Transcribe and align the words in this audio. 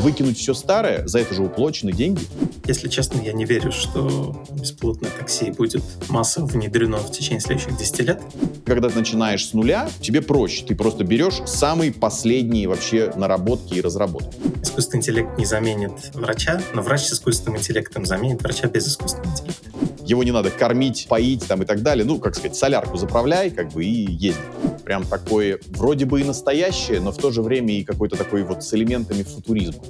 выкинуть 0.00 0.38
все 0.38 0.54
старое, 0.54 1.06
за 1.06 1.20
это 1.20 1.34
же 1.34 1.42
уплочены 1.42 1.92
деньги. 1.92 2.22
Если 2.66 2.88
честно, 2.88 3.20
я 3.20 3.32
не 3.32 3.44
верю, 3.44 3.72
что 3.72 4.44
беспилотное 4.50 5.10
такси 5.10 5.50
будет 5.50 5.82
массово 6.08 6.46
внедрено 6.46 6.98
в 6.98 7.10
течение 7.12 7.40
следующих 7.40 7.76
10 7.76 7.98
лет. 8.00 8.22
Когда 8.64 8.88
ты 8.88 8.98
начинаешь 8.98 9.46
с 9.46 9.52
нуля, 9.52 9.88
тебе 10.00 10.22
проще. 10.22 10.64
Ты 10.64 10.74
просто 10.74 11.04
берешь 11.04 11.40
самые 11.46 11.92
последние 11.92 12.68
вообще 12.68 13.12
наработки 13.16 13.74
и 13.74 13.80
разработки. 13.80 14.36
Искусственный 14.62 15.00
интеллект 15.00 15.38
не 15.38 15.44
заменит 15.44 15.92
врача, 16.14 16.60
но 16.74 16.82
врач 16.82 17.02
с 17.02 17.12
искусственным 17.12 17.58
интеллектом 17.58 18.04
заменит 18.04 18.42
врача 18.42 18.68
без 18.68 18.88
искусственного 18.88 19.30
интеллекта. 19.30 19.65
Его 20.06 20.22
не 20.22 20.30
надо 20.30 20.50
кормить, 20.50 21.06
поить 21.08 21.44
там 21.48 21.62
и 21.62 21.66
так 21.66 21.82
далее. 21.82 22.04
Ну, 22.04 22.20
как 22.20 22.36
сказать, 22.36 22.54
солярку 22.54 22.96
заправляй, 22.96 23.50
как 23.50 23.72
бы, 23.72 23.84
и 23.84 24.06
езди. 24.08 24.40
Прям 24.84 25.04
такое 25.04 25.58
вроде 25.70 26.04
бы 26.04 26.20
и 26.20 26.24
настоящее, 26.24 27.00
но 27.00 27.10
в 27.10 27.16
то 27.16 27.32
же 27.32 27.42
время 27.42 27.74
и 27.74 27.82
какой-то 27.82 28.16
такой 28.16 28.44
вот 28.44 28.62
с 28.62 28.72
элементами 28.72 29.24
футуризма. 29.24 29.82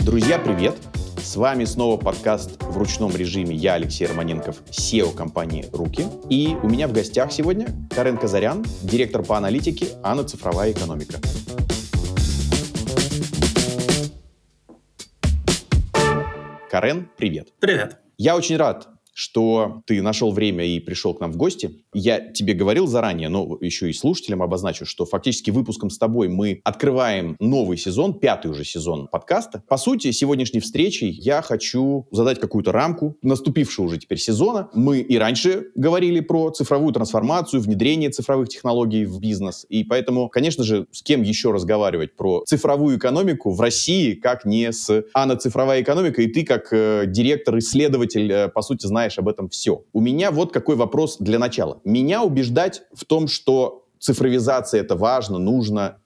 Друзья, 0.00 0.38
привет! 0.38 0.74
С 1.22 1.36
вами 1.36 1.64
снова 1.64 1.96
подкаст 1.96 2.62
в 2.62 2.76
ручном 2.76 3.16
режиме. 3.16 3.56
Я 3.56 3.74
Алексей 3.74 4.06
Романенков, 4.06 4.56
SEO 4.70 5.14
компании 5.14 5.64
«Руки». 5.72 6.04
И 6.28 6.54
у 6.62 6.68
меня 6.68 6.86
в 6.86 6.92
гостях 6.92 7.32
сегодня 7.32 7.68
Карен 7.94 8.18
Казарян, 8.18 8.62
директор 8.82 9.22
по 9.22 9.38
аналитике 9.38 9.88
«Анна 10.02 10.24
Цифровая 10.24 10.72
экономика». 10.72 11.14
Карен, 16.70 17.08
привет. 17.16 17.48
Привет. 17.58 18.07
Я 18.20 18.34
очень 18.34 18.56
рад, 18.56 18.88
что 19.18 19.82
ты 19.84 20.00
нашел 20.00 20.30
время 20.30 20.64
и 20.64 20.78
пришел 20.78 21.12
к 21.12 21.18
нам 21.18 21.32
в 21.32 21.36
гости. 21.36 21.82
Я 21.92 22.20
тебе 22.20 22.54
говорил 22.54 22.86
заранее, 22.86 23.28
но 23.28 23.58
еще 23.60 23.90
и 23.90 23.92
слушателям 23.92 24.44
обозначу, 24.44 24.86
что 24.86 25.06
фактически 25.06 25.50
выпуском 25.50 25.90
с 25.90 25.98
тобой 25.98 26.28
мы 26.28 26.60
открываем 26.62 27.34
новый 27.40 27.78
сезон, 27.78 28.14
пятый 28.14 28.52
уже 28.52 28.64
сезон 28.64 29.08
подкаста. 29.08 29.64
По 29.66 29.76
сути, 29.76 30.12
сегодняшней 30.12 30.60
встречей 30.60 31.10
я 31.10 31.42
хочу 31.42 32.06
задать 32.12 32.38
какую-то 32.38 32.70
рамку 32.70 33.16
наступившего 33.20 33.86
уже 33.86 33.98
теперь 33.98 34.18
сезона. 34.18 34.70
Мы 34.72 35.00
и 35.00 35.18
раньше 35.18 35.66
говорили 35.74 36.20
про 36.20 36.50
цифровую 36.50 36.92
трансформацию, 36.92 37.60
внедрение 37.60 38.10
цифровых 38.10 38.48
технологий 38.48 39.04
в 39.04 39.18
бизнес. 39.18 39.66
И 39.68 39.82
поэтому, 39.82 40.28
конечно 40.28 40.62
же, 40.62 40.86
с 40.92 41.02
кем 41.02 41.22
еще 41.22 41.50
разговаривать 41.50 42.14
про 42.14 42.44
цифровую 42.46 42.98
экономику 42.98 43.50
в 43.50 43.60
России, 43.60 44.14
как 44.14 44.44
не 44.44 44.70
с 44.70 45.02
Анна 45.12 45.34
цифровая 45.34 45.82
экономика, 45.82 46.22
и 46.22 46.28
ты 46.28 46.44
как 46.44 46.68
э, 46.72 47.06
директор, 47.08 47.58
исследователь, 47.58 48.30
э, 48.30 48.48
по 48.48 48.62
сути, 48.62 48.86
знаешь 48.86 49.07
знаешь 49.08 49.18
об 49.18 49.28
этом 49.28 49.48
все. 49.48 49.84
У 49.92 50.00
меня 50.00 50.30
вот 50.30 50.52
какой 50.52 50.76
вопрос 50.76 51.16
для 51.18 51.38
начала. 51.38 51.80
Меня 51.84 52.22
убеждать 52.22 52.82
в 52.94 53.04
том, 53.04 53.28
что 53.28 53.84
цифровизация 53.98 54.80
это 54.80 54.96
важно, 54.96 55.38
нужно, 55.38 55.96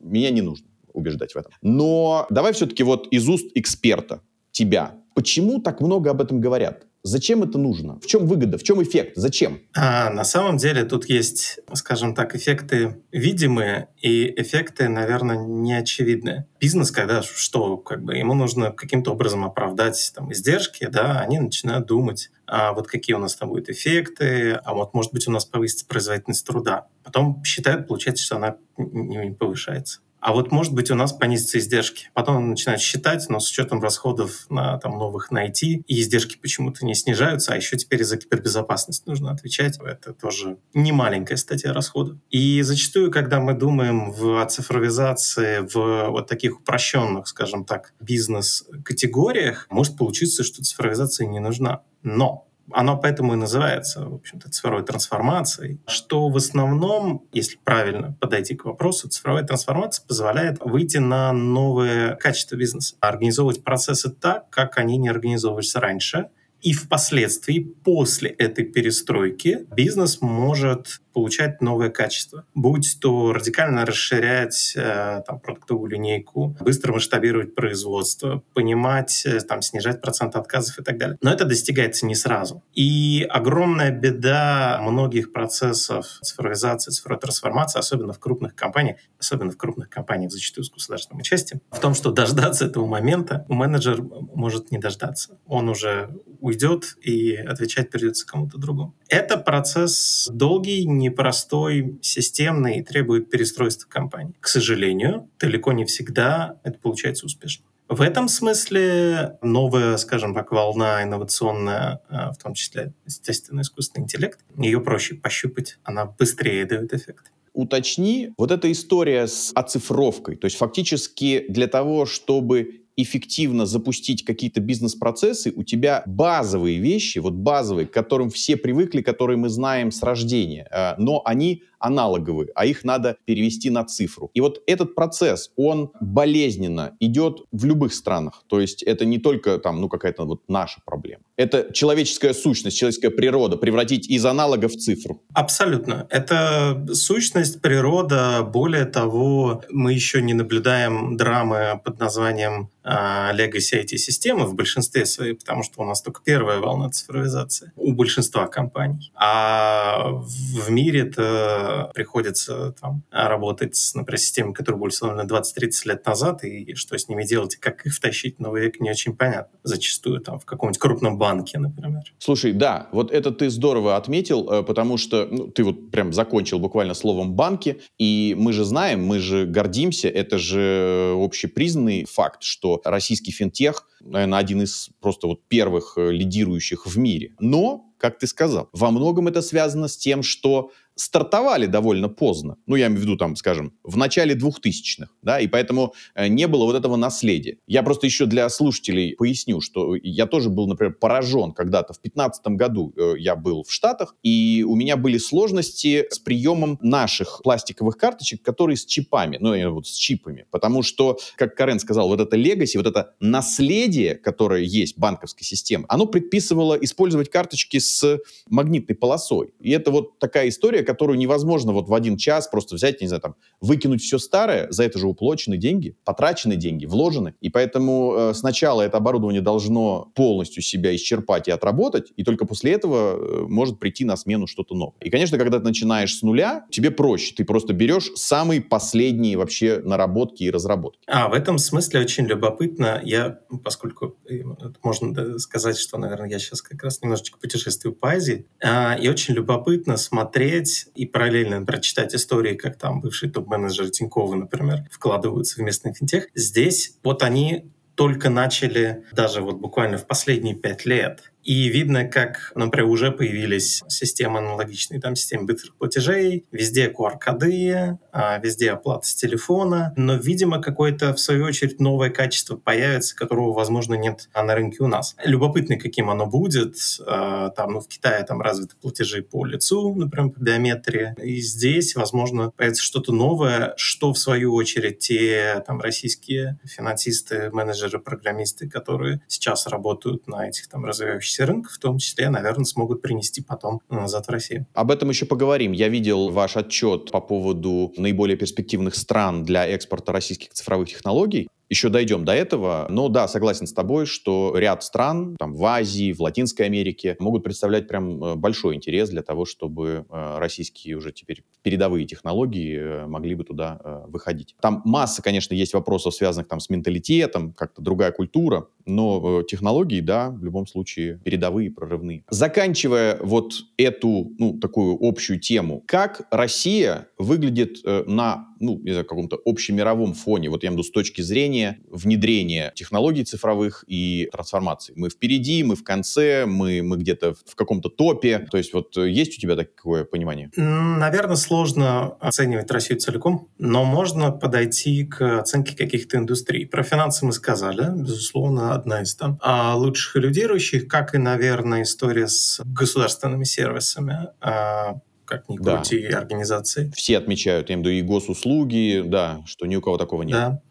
меня 0.00 0.30
не 0.30 0.42
нужно 0.42 0.66
убеждать 0.92 1.32
в 1.32 1.36
этом. 1.36 1.52
Но 1.62 2.26
давай 2.30 2.52
все-таки 2.52 2.84
вот 2.84 3.08
из 3.10 3.28
уст 3.28 3.46
эксперта, 3.54 4.20
тебя, 4.50 4.94
почему 5.14 5.60
так 5.60 5.80
много 5.80 6.10
об 6.10 6.20
этом 6.20 6.40
говорят? 6.40 6.86
Зачем 7.04 7.42
это 7.42 7.58
нужно? 7.58 7.98
В 7.98 8.06
чем 8.06 8.28
выгода? 8.28 8.58
В 8.58 8.62
чем 8.62 8.80
эффект? 8.80 9.14
Зачем? 9.16 9.60
А, 9.74 10.08
на 10.10 10.22
самом 10.22 10.56
деле 10.56 10.84
тут 10.84 11.06
есть, 11.06 11.58
скажем 11.72 12.14
так, 12.14 12.36
эффекты 12.36 13.02
видимые 13.10 13.88
и 14.00 14.32
эффекты, 14.40 14.88
наверное, 14.88 15.36
неочевидные. 15.36 16.46
Бизнес, 16.60 16.92
когда 16.92 17.22
что, 17.22 17.76
как 17.76 18.04
бы 18.04 18.14
ему 18.14 18.34
нужно 18.34 18.70
каким-то 18.70 19.12
образом 19.12 19.44
оправдать 19.44 20.12
там 20.14 20.32
издержки, 20.32 20.86
да, 20.86 21.20
они 21.20 21.40
начинают 21.40 21.86
думать, 21.86 22.30
а 22.46 22.72
вот 22.72 22.86
какие 22.86 23.16
у 23.16 23.18
нас 23.18 23.34
там 23.34 23.48
будут 23.48 23.68
эффекты, 23.68 24.52
а 24.52 24.72
вот 24.72 24.94
может 24.94 25.12
быть 25.12 25.26
у 25.26 25.32
нас 25.32 25.44
повысится 25.44 25.84
производительность 25.86 26.46
труда. 26.46 26.86
Потом 27.02 27.42
считают, 27.42 27.88
получается, 27.88 28.24
что 28.24 28.36
она 28.36 28.58
не 28.76 29.32
повышается 29.32 30.00
а 30.22 30.32
вот 30.32 30.52
может 30.52 30.72
быть 30.72 30.88
у 30.92 30.94
нас 30.94 31.12
понизятся 31.12 31.58
издержки. 31.58 32.10
Потом 32.14 32.36
он 32.36 32.50
начинает 32.50 32.80
считать, 32.80 33.28
но 33.28 33.40
с 33.40 33.50
учетом 33.50 33.82
расходов 33.82 34.46
на 34.48 34.78
там, 34.78 34.96
новых 34.96 35.32
на 35.32 35.48
IT, 35.48 35.82
и 35.84 36.00
издержки 36.00 36.38
почему-то 36.40 36.86
не 36.86 36.94
снижаются, 36.94 37.52
а 37.52 37.56
еще 37.56 37.76
теперь 37.76 38.04
за 38.04 38.16
кибербезопасность 38.16 39.04
нужно 39.06 39.32
отвечать. 39.32 39.80
Это 39.84 40.14
тоже 40.14 40.58
не 40.74 40.92
маленькая 40.92 41.36
статья 41.36 41.72
расходов. 41.72 42.18
И 42.30 42.62
зачастую, 42.62 43.10
когда 43.10 43.40
мы 43.40 43.54
думаем 43.54 44.12
в, 44.12 44.46
цифровизации 44.46 45.66
в 45.66 46.10
вот 46.10 46.28
таких 46.28 46.60
упрощенных, 46.60 47.26
скажем 47.26 47.64
так, 47.64 47.92
бизнес-категориях, 47.98 49.66
может 49.70 49.96
получиться, 49.96 50.44
что 50.44 50.62
цифровизация 50.62 51.26
не 51.26 51.40
нужна. 51.40 51.82
Но 52.04 52.46
оно 52.74 52.96
поэтому 52.96 53.34
и 53.34 53.36
называется, 53.36 54.06
в 54.06 54.14
общем-то, 54.14 54.50
цифровой 54.50 54.84
трансформацией, 54.84 55.80
что 55.86 56.28
в 56.28 56.36
основном, 56.36 57.26
если 57.32 57.58
правильно 57.62 58.16
подойти 58.20 58.54
к 58.54 58.64
вопросу, 58.64 59.08
цифровая 59.08 59.44
трансформация 59.44 60.06
позволяет 60.06 60.58
выйти 60.60 60.98
на 60.98 61.32
новые 61.32 62.16
качества 62.16 62.56
бизнеса, 62.56 62.96
организовывать 63.00 63.64
процессы 63.64 64.10
так, 64.10 64.50
как 64.50 64.78
они 64.78 64.96
не 64.96 65.08
организовывались 65.08 65.74
раньше, 65.74 66.28
и 66.62 66.72
впоследствии, 66.72 67.58
после 67.58 68.30
этой 68.30 68.64
перестройки, 68.64 69.66
бизнес 69.74 70.20
может 70.20 71.00
получать 71.12 71.60
новое 71.60 71.90
качество. 71.90 72.44
Будь 72.54 72.98
то 73.00 73.32
радикально 73.32 73.84
расширять 73.84 74.74
э, 74.76 75.22
там, 75.26 75.40
продуктовую 75.40 75.90
линейку, 75.90 76.56
быстро 76.60 76.92
масштабировать 76.92 77.54
производство, 77.54 78.42
понимать, 78.54 79.24
э, 79.26 79.40
там, 79.40 79.62
снижать 79.62 80.00
процент 80.00 80.36
отказов 80.36 80.78
и 80.78 80.82
так 80.82 80.98
далее. 80.98 81.18
Но 81.22 81.32
это 81.32 81.44
достигается 81.44 82.06
не 82.06 82.14
сразу. 82.14 82.62
И 82.74 83.26
огромная 83.28 83.90
беда 83.90 84.80
многих 84.82 85.32
процессов 85.32 86.06
цифровизации, 86.22 86.90
цифровой 86.90 87.20
трансформации, 87.20 87.78
особенно 87.78 88.12
в 88.12 88.18
крупных 88.18 88.54
компаниях, 88.54 88.98
особенно 89.18 89.50
в 89.50 89.56
крупных 89.56 89.88
компаниях, 89.88 90.32
зачастую 90.32 90.64
с 90.64 90.70
государственным 90.70 91.20
участием, 91.20 91.60
в 91.70 91.78
том, 91.80 91.94
что 91.94 92.10
дождаться 92.10 92.66
этого 92.66 92.86
момента 92.86 93.44
у 93.48 93.54
менеджер 93.54 94.02
может 94.02 94.70
не 94.70 94.78
дождаться. 94.78 95.38
Он 95.46 95.68
уже 95.68 96.10
уйдет, 96.40 96.96
и 97.02 97.36
отвечать 97.36 97.90
придется 97.90 98.26
кому-то 98.26 98.58
другому. 98.58 98.94
Это 99.08 99.36
процесс 99.36 100.28
долгий, 100.32 100.86
непростой, 101.02 101.98
системный 102.00 102.78
и 102.78 102.82
требует 102.82 103.30
перестройства 103.30 103.88
компании. 103.88 104.34
К 104.40 104.48
сожалению, 104.48 105.28
далеко 105.38 105.72
не 105.72 105.84
всегда 105.84 106.60
это 106.64 106.78
получается 106.78 107.26
успешно. 107.26 107.66
В 107.88 108.00
этом 108.00 108.28
смысле 108.28 109.36
новая, 109.42 109.98
скажем 109.98 110.32
так, 110.34 110.50
волна 110.50 111.02
инновационная, 111.02 112.00
а, 112.08 112.32
в 112.32 112.38
том 112.38 112.54
числе, 112.54 112.94
естественно, 113.04 113.60
искусственный 113.60 114.04
интеллект, 114.04 114.40
ее 114.56 114.80
проще 114.80 115.14
пощупать, 115.14 115.78
она 115.84 116.06
быстрее 116.06 116.64
дает 116.64 116.94
эффект 116.94 117.32
уточни, 117.54 118.30
вот 118.38 118.50
эта 118.50 118.70
история 118.72 119.26
с 119.26 119.52
оцифровкой, 119.54 120.36
то 120.36 120.46
есть 120.46 120.56
фактически 120.56 121.44
для 121.48 121.66
того, 121.66 122.06
чтобы 122.06 122.81
эффективно 122.96 123.66
запустить 123.66 124.24
какие-то 124.24 124.60
бизнес-процессы, 124.60 125.52
у 125.54 125.62
тебя 125.64 126.02
базовые 126.06 126.78
вещи, 126.78 127.18
вот 127.18 127.34
базовые, 127.34 127.86
к 127.86 127.90
которым 127.90 128.30
все 128.30 128.56
привыкли, 128.56 129.00
которые 129.00 129.36
мы 129.36 129.48
знаем 129.48 129.90
с 129.90 130.02
рождения, 130.02 130.68
э, 130.70 130.94
но 130.98 131.22
они 131.24 131.62
аналоговые, 131.82 132.48
а 132.54 132.66
их 132.66 132.84
надо 132.84 133.16
перевести 133.24 133.70
на 133.70 133.84
цифру. 133.84 134.30
И 134.34 134.40
вот 134.40 134.62
этот 134.66 134.94
процесс, 134.94 135.50
он 135.56 135.90
болезненно 136.00 136.96
идет 137.00 137.42
в 137.52 137.64
любых 137.64 137.92
странах. 137.92 138.44
То 138.46 138.60
есть 138.60 138.82
это 138.82 139.04
не 139.04 139.18
только 139.18 139.58
там, 139.58 139.80
ну, 139.80 139.88
какая-то 139.88 140.24
вот 140.24 140.42
наша 140.48 140.80
проблема. 140.84 141.22
Это 141.36 141.72
человеческая 141.72 142.34
сущность, 142.34 142.78
человеческая 142.78 143.10
природа, 143.10 143.56
превратить 143.56 144.08
из 144.08 144.24
аналога 144.24 144.68
в 144.68 144.76
цифру. 144.76 145.20
Абсолютно. 145.34 146.06
Это 146.10 146.86
сущность, 146.92 147.60
природа. 147.60 148.42
Более 148.42 148.84
того, 148.84 149.62
мы 149.70 149.92
еще 149.92 150.22
не 150.22 150.34
наблюдаем 150.34 151.16
драмы 151.16 151.80
под 151.84 151.98
названием 151.98 152.70
а, 152.84 153.32
legacy 153.34 153.82
IT-системы 153.82 154.44
в 154.44 154.54
большинстве 154.54 155.06
своей, 155.06 155.34
потому 155.34 155.62
что 155.62 155.82
у 155.82 155.84
нас 155.84 156.02
только 156.02 156.20
первая 156.24 156.58
волна 156.58 156.90
цифровизации 156.90 157.72
у 157.76 157.92
большинства 157.92 158.46
компаний. 158.46 159.12
А 159.14 160.10
в 160.10 160.70
мире 160.70 161.00
это 161.00 161.71
приходится 161.94 162.74
там, 162.80 163.02
работать, 163.10 163.76
с, 163.76 163.94
например, 163.94 164.18
системами, 164.18 164.52
которые 164.52 164.80
были 164.80 164.90
установлены 164.90 165.28
20-30 165.28 165.70
лет 165.84 166.06
назад, 166.06 166.44
и 166.44 166.74
что 166.74 166.96
с 166.96 167.08
ними 167.08 167.24
делать, 167.24 167.54
и 167.54 167.58
как 167.58 167.86
их 167.86 167.94
втащить 167.94 168.36
в 168.36 168.40
новый 168.40 168.62
век, 168.62 168.80
не 168.80 168.90
очень 168.90 169.16
понятно. 169.16 169.58
Зачастую 169.62 170.20
там 170.20 170.38
в 170.38 170.44
каком-нибудь 170.44 170.78
крупном 170.78 171.18
банке, 171.18 171.58
например. 171.58 172.02
Слушай, 172.18 172.52
да, 172.52 172.88
вот 172.92 173.10
это 173.10 173.30
ты 173.30 173.50
здорово 173.50 173.96
отметил, 173.96 174.48
э, 174.50 174.62
потому 174.62 174.96
что 174.96 175.26
ну, 175.30 175.48
ты 175.48 175.64
вот 175.64 175.90
прям 175.90 176.12
закончил 176.12 176.58
буквально 176.58 176.94
словом 176.94 177.34
«банки», 177.34 177.80
и 177.98 178.34
мы 178.38 178.52
же 178.52 178.64
знаем, 178.64 179.04
мы 179.04 179.18
же 179.18 179.46
гордимся, 179.46 180.08
это 180.08 180.38
же 180.38 181.14
общепризнанный 181.16 182.04
факт, 182.04 182.42
что 182.42 182.80
российский 182.84 183.32
финтех, 183.32 183.86
наверное, 184.00 184.38
один 184.38 184.62
из 184.62 184.90
просто 185.00 185.26
вот 185.26 185.46
первых 185.48 185.94
э, 185.96 186.10
лидирующих 186.10 186.86
в 186.86 186.98
мире. 186.98 187.34
Но 187.38 187.92
как 188.02 188.18
ты 188.18 188.26
сказал. 188.26 188.68
Во 188.72 188.90
многом 188.90 189.28
это 189.28 189.40
связано 189.42 189.86
с 189.86 189.96
тем, 189.96 190.24
что 190.24 190.72
стартовали 190.94 191.66
довольно 191.66 192.08
поздно. 192.08 192.56
Ну, 192.66 192.76
я 192.76 192.86
имею 192.86 193.00
в 193.00 193.02
виду, 193.02 193.16
там, 193.16 193.36
скажем, 193.36 193.72
в 193.82 193.96
начале 193.96 194.34
2000-х, 194.34 195.08
да, 195.22 195.40
и 195.40 195.46
поэтому 195.46 195.94
э, 196.14 196.28
не 196.28 196.46
было 196.46 196.64
вот 196.64 196.76
этого 196.76 196.96
наследия. 196.96 197.58
Я 197.66 197.82
просто 197.82 198.06
еще 198.06 198.26
для 198.26 198.48
слушателей 198.48 199.14
поясню, 199.16 199.60
что 199.60 199.94
я 199.96 200.26
тоже 200.26 200.50
был, 200.50 200.66
например, 200.66 200.94
поражен 200.94 201.52
когда-то 201.52 201.94
в 201.94 202.00
2015 202.00 202.46
году 202.48 202.92
э, 202.96 203.14
я 203.18 203.36
был 203.36 203.64
в 203.64 203.72
Штатах, 203.72 204.14
и 204.22 204.64
у 204.66 204.74
меня 204.74 204.96
были 204.96 205.18
сложности 205.18 206.06
с 206.10 206.18
приемом 206.18 206.78
наших 206.82 207.40
пластиковых 207.42 207.96
карточек, 207.96 208.42
которые 208.42 208.76
с 208.76 208.84
чипами, 208.84 209.38
ну, 209.40 209.72
вот 209.72 209.86
с 209.86 209.92
чипами, 209.92 210.46
потому 210.50 210.82
что, 210.82 211.18
как 211.36 211.54
Карен 211.56 211.78
сказал, 211.78 212.08
вот 212.08 212.20
это 212.20 212.36
легаси, 212.36 212.76
вот 212.76 212.86
это 212.86 213.14
наследие, 213.20 214.14
которое 214.14 214.62
есть 214.62 214.98
банковской 214.98 215.44
системы, 215.44 215.86
оно 215.88 216.06
предписывало 216.06 216.74
использовать 216.74 217.30
карточки 217.30 217.78
с 217.78 218.18
магнитной 218.48 218.96
полосой. 218.96 219.52
И 219.60 219.70
это 219.70 219.90
вот 219.90 220.18
такая 220.18 220.48
история, 220.48 220.81
которую 220.82 221.18
невозможно 221.18 221.72
вот 221.72 221.88
в 221.88 221.94
один 221.94 222.16
час 222.16 222.48
просто 222.48 222.74
взять, 222.76 223.00
не 223.00 223.08
знаю, 223.08 223.20
там, 223.22 223.34
выкинуть 223.60 224.02
все 224.02 224.18
старое, 224.18 224.66
за 224.70 224.84
это 224.84 224.98
же 224.98 225.06
уплочены 225.06 225.56
деньги, 225.56 225.96
потрачены 226.04 226.56
деньги, 226.56 226.86
вложены. 226.86 227.34
И 227.40 227.50
поэтому 227.50 228.14
э, 228.16 228.34
сначала 228.34 228.82
это 228.82 228.96
оборудование 228.98 229.42
должно 229.42 230.12
полностью 230.14 230.62
себя 230.62 230.94
исчерпать 230.94 231.48
и 231.48 231.50
отработать, 231.50 232.12
и 232.16 232.24
только 232.24 232.46
после 232.46 232.72
этого 232.72 233.16
э, 233.16 233.46
может 233.48 233.78
прийти 233.78 234.04
на 234.04 234.16
смену 234.16 234.46
что-то 234.46 234.74
новое. 234.74 234.94
И, 235.00 235.10
конечно, 235.10 235.38
когда 235.38 235.58
ты 235.58 235.64
начинаешь 235.64 236.16
с 236.16 236.22
нуля, 236.22 236.66
тебе 236.70 236.90
проще. 236.90 237.34
Ты 237.34 237.44
просто 237.44 237.72
берешь 237.72 238.10
самые 238.14 238.60
последние 238.60 239.36
вообще 239.36 239.80
наработки 239.84 240.44
и 240.44 240.50
разработки. 240.50 241.00
А, 241.06 241.28
в 241.28 241.34
этом 241.34 241.58
смысле 241.58 242.00
очень 242.00 242.26
любопытно. 242.26 243.00
Я, 243.04 243.38
поскольку 243.64 244.16
э, 244.28 244.42
можно 244.82 245.38
сказать, 245.38 245.78
что, 245.78 245.98
наверное, 245.98 246.30
я 246.30 246.38
сейчас 246.38 246.62
как 246.62 246.82
раз 246.82 247.02
немножечко 247.02 247.38
путешествую 247.38 247.94
по 247.94 248.10
Азии, 248.10 248.46
а, 248.62 248.96
и 249.00 249.08
очень 249.08 249.34
любопытно 249.34 249.96
смотреть 249.96 250.71
и 250.94 251.06
параллельно 251.06 251.64
прочитать 251.64 252.14
истории, 252.14 252.54
как 252.54 252.78
там 252.78 253.00
бывшие 253.00 253.30
топ-менеджеры 253.30 253.90
Тинькова, 253.90 254.34
например, 254.34 254.88
вкладываются 254.90 255.56
в 255.56 255.64
местный 255.64 255.94
финтех. 255.94 256.28
Здесь 256.34 256.96
вот 257.02 257.22
они 257.22 257.70
только 257.94 258.30
начали 258.30 259.04
даже 259.12 259.42
вот 259.42 259.56
буквально 259.56 259.98
в 259.98 260.06
последние 260.06 260.54
пять 260.54 260.86
лет 260.86 261.31
и 261.42 261.68
видно, 261.68 262.04
как, 262.04 262.52
например, 262.54 262.88
уже 262.88 263.10
появились 263.10 263.82
системы 263.88 264.38
аналогичные, 264.38 265.00
там 265.00 265.16
системы 265.16 265.46
быстрых 265.46 265.74
платежей, 265.76 266.46
везде 266.52 266.88
QR-коды, 266.88 267.98
а, 268.12 268.38
везде 268.38 268.70
оплата 268.70 269.06
с 269.06 269.14
телефона, 269.14 269.92
но, 269.96 270.14
видимо, 270.14 270.60
какое-то, 270.60 271.14
в 271.14 271.20
свою 271.20 271.44
очередь, 271.44 271.80
новое 271.80 272.10
качество 272.10 272.56
появится, 272.56 273.16
которого, 273.16 273.52
возможно, 273.52 273.94
нет 273.94 274.28
на 274.34 274.54
рынке 274.54 274.82
у 274.84 274.86
нас. 274.86 275.16
Любопытно, 275.24 275.76
каким 275.76 276.10
оно 276.10 276.26
будет. 276.26 276.76
А, 277.06 277.50
там, 277.50 277.72
ну, 277.72 277.80
в 277.80 277.88
Китае 277.88 278.24
там 278.24 278.40
развиты 278.40 278.76
платежи 278.80 279.22
по 279.22 279.44
лицу, 279.44 279.94
например, 279.94 280.30
по 280.30 280.40
биометрии. 280.40 281.14
И 281.22 281.40
здесь, 281.40 281.96
возможно, 281.96 282.50
появится 282.50 282.82
что-то 282.82 283.12
новое, 283.12 283.74
что, 283.76 284.12
в 284.12 284.18
свою 284.18 284.54
очередь, 284.54 285.00
те 285.00 285.62
там 285.66 285.80
российские 285.80 286.58
финансисты, 286.64 287.50
менеджеры, 287.50 287.98
программисты, 287.98 288.68
которые 288.68 289.22
сейчас 289.26 289.66
работают 289.66 290.26
на 290.28 290.48
этих 290.48 290.68
там 290.68 290.84
развивающихся 290.84 291.31
развивающихся 291.32 291.46
рынков, 291.46 291.72
в 291.72 291.78
том 291.78 291.98
числе, 291.98 292.30
наверное, 292.30 292.64
смогут 292.64 293.02
принести 293.02 293.42
потом 293.42 293.80
назад 293.88 294.26
в 294.26 294.30
Россию. 294.30 294.66
Об 294.74 294.90
этом 294.90 295.08
еще 295.08 295.26
поговорим. 295.26 295.72
Я 295.72 295.88
видел 295.88 296.30
ваш 296.30 296.56
отчет 296.56 297.10
по 297.10 297.20
поводу 297.20 297.92
наиболее 297.96 298.36
перспективных 298.36 298.94
стран 298.94 299.44
для 299.44 299.66
экспорта 299.66 300.12
российских 300.12 300.52
цифровых 300.52 300.88
технологий 300.88 301.48
еще 301.72 301.88
дойдем 301.88 302.26
до 302.26 302.34
этого. 302.34 302.86
Но 302.90 303.08
да, 303.08 303.26
согласен 303.26 303.66
с 303.66 303.72
тобой, 303.72 304.04
что 304.04 304.52
ряд 304.54 304.84
стран 304.84 305.36
там, 305.38 305.54
в 305.54 305.64
Азии, 305.64 306.12
в 306.12 306.20
Латинской 306.20 306.66
Америке 306.66 307.16
могут 307.18 307.44
представлять 307.44 307.88
прям 307.88 308.22
э, 308.22 308.34
большой 308.34 308.74
интерес 308.74 309.08
для 309.08 309.22
того, 309.22 309.46
чтобы 309.46 310.04
э, 310.10 310.38
российские 310.38 310.96
уже 310.96 311.12
теперь 311.12 311.44
передовые 311.62 312.04
технологии 312.06 312.76
э, 312.78 313.06
могли 313.06 313.34
бы 313.34 313.44
туда 313.44 313.80
выходить. 314.06 314.54
Там 314.60 314.82
масса, 314.84 315.22
конечно, 315.22 315.54
есть 315.54 315.72
вопросов, 315.72 316.14
связанных 316.14 316.46
там 316.46 316.60
с 316.60 316.68
менталитетом, 316.68 317.54
как-то 317.54 317.80
другая 317.80 318.12
культура, 318.12 318.68
но 318.84 319.42
технологии, 319.42 320.00
да, 320.00 320.28
в 320.28 320.44
любом 320.44 320.66
случае 320.66 321.20
передовые, 321.24 321.70
прорывные. 321.70 322.24
Заканчивая 322.28 323.18
вот 323.22 323.54
эту, 323.78 324.32
ну, 324.38 324.58
такую 324.58 324.98
общую 325.00 325.40
тему, 325.40 325.82
как 325.86 326.26
Россия 326.30 327.08
выглядит 327.16 327.78
на 327.84 328.51
ну, 328.62 328.78
не 328.78 328.92
знаю, 328.92 329.04
каком-то 329.04 329.38
общемировом 329.44 330.14
фоне, 330.14 330.48
вот 330.48 330.62
я 330.62 330.68
имею 330.68 330.76
в 330.76 330.78
виду 330.80 330.88
с 330.88 330.92
точки 330.92 331.20
зрения 331.20 331.78
внедрения 331.90 332.72
технологий 332.74 333.24
цифровых 333.24 333.84
и 333.86 334.28
трансформации. 334.32 334.94
Мы 334.96 335.10
впереди, 335.10 335.62
мы 335.64 335.76
в 335.76 335.84
конце, 335.84 336.46
мы, 336.46 336.82
мы 336.82 336.96
где-то 336.96 337.34
в 337.34 337.54
каком-то 337.54 337.88
топе. 337.88 338.38
То 338.50 338.56
есть 338.56 338.72
вот 338.72 338.96
есть 338.96 339.36
у 339.36 339.40
тебя 339.40 339.56
такое 339.56 340.04
понимание? 340.04 340.50
Наверное, 340.56 341.36
сложно 341.36 342.12
оценивать 342.20 342.70
Россию 342.70 343.00
целиком, 343.00 343.48
но 343.58 343.84
можно 343.84 344.30
подойти 344.30 345.04
к 345.04 345.40
оценке 345.40 345.76
каких-то 345.76 346.16
индустрий. 346.16 346.66
Про 346.66 346.82
финансы 346.82 347.26
мы 347.26 347.32
сказали, 347.32 347.88
безусловно, 347.94 348.74
одна 348.74 349.02
из 349.02 349.14
там 349.14 349.38
а 349.42 349.74
лучших 349.76 350.16
и 350.16 350.20
лидирующих, 350.20 350.88
как 350.88 351.14
и, 351.14 351.18
наверное, 351.18 351.82
история 351.82 352.28
с 352.28 352.60
государственными 352.64 353.44
сервисами 353.44 354.28
а 354.40 355.00
как 355.24 355.48
ни 355.48 355.56
крути, 355.56 356.08
да. 356.08 356.18
организации. 356.18 356.92
Все 356.94 357.18
отмечают, 357.18 357.68
я 357.68 357.74
имею 357.74 357.84
в 357.84 357.88
виду 357.88 357.98
и 357.98 358.02
госуслуги, 358.02 359.02
да, 359.04 359.42
что 359.46 359.66
ни 359.66 359.76
у 359.76 359.80
кого 359.80 359.98
такого 359.98 360.22
нет. 360.22 360.36
Да. 360.36 360.62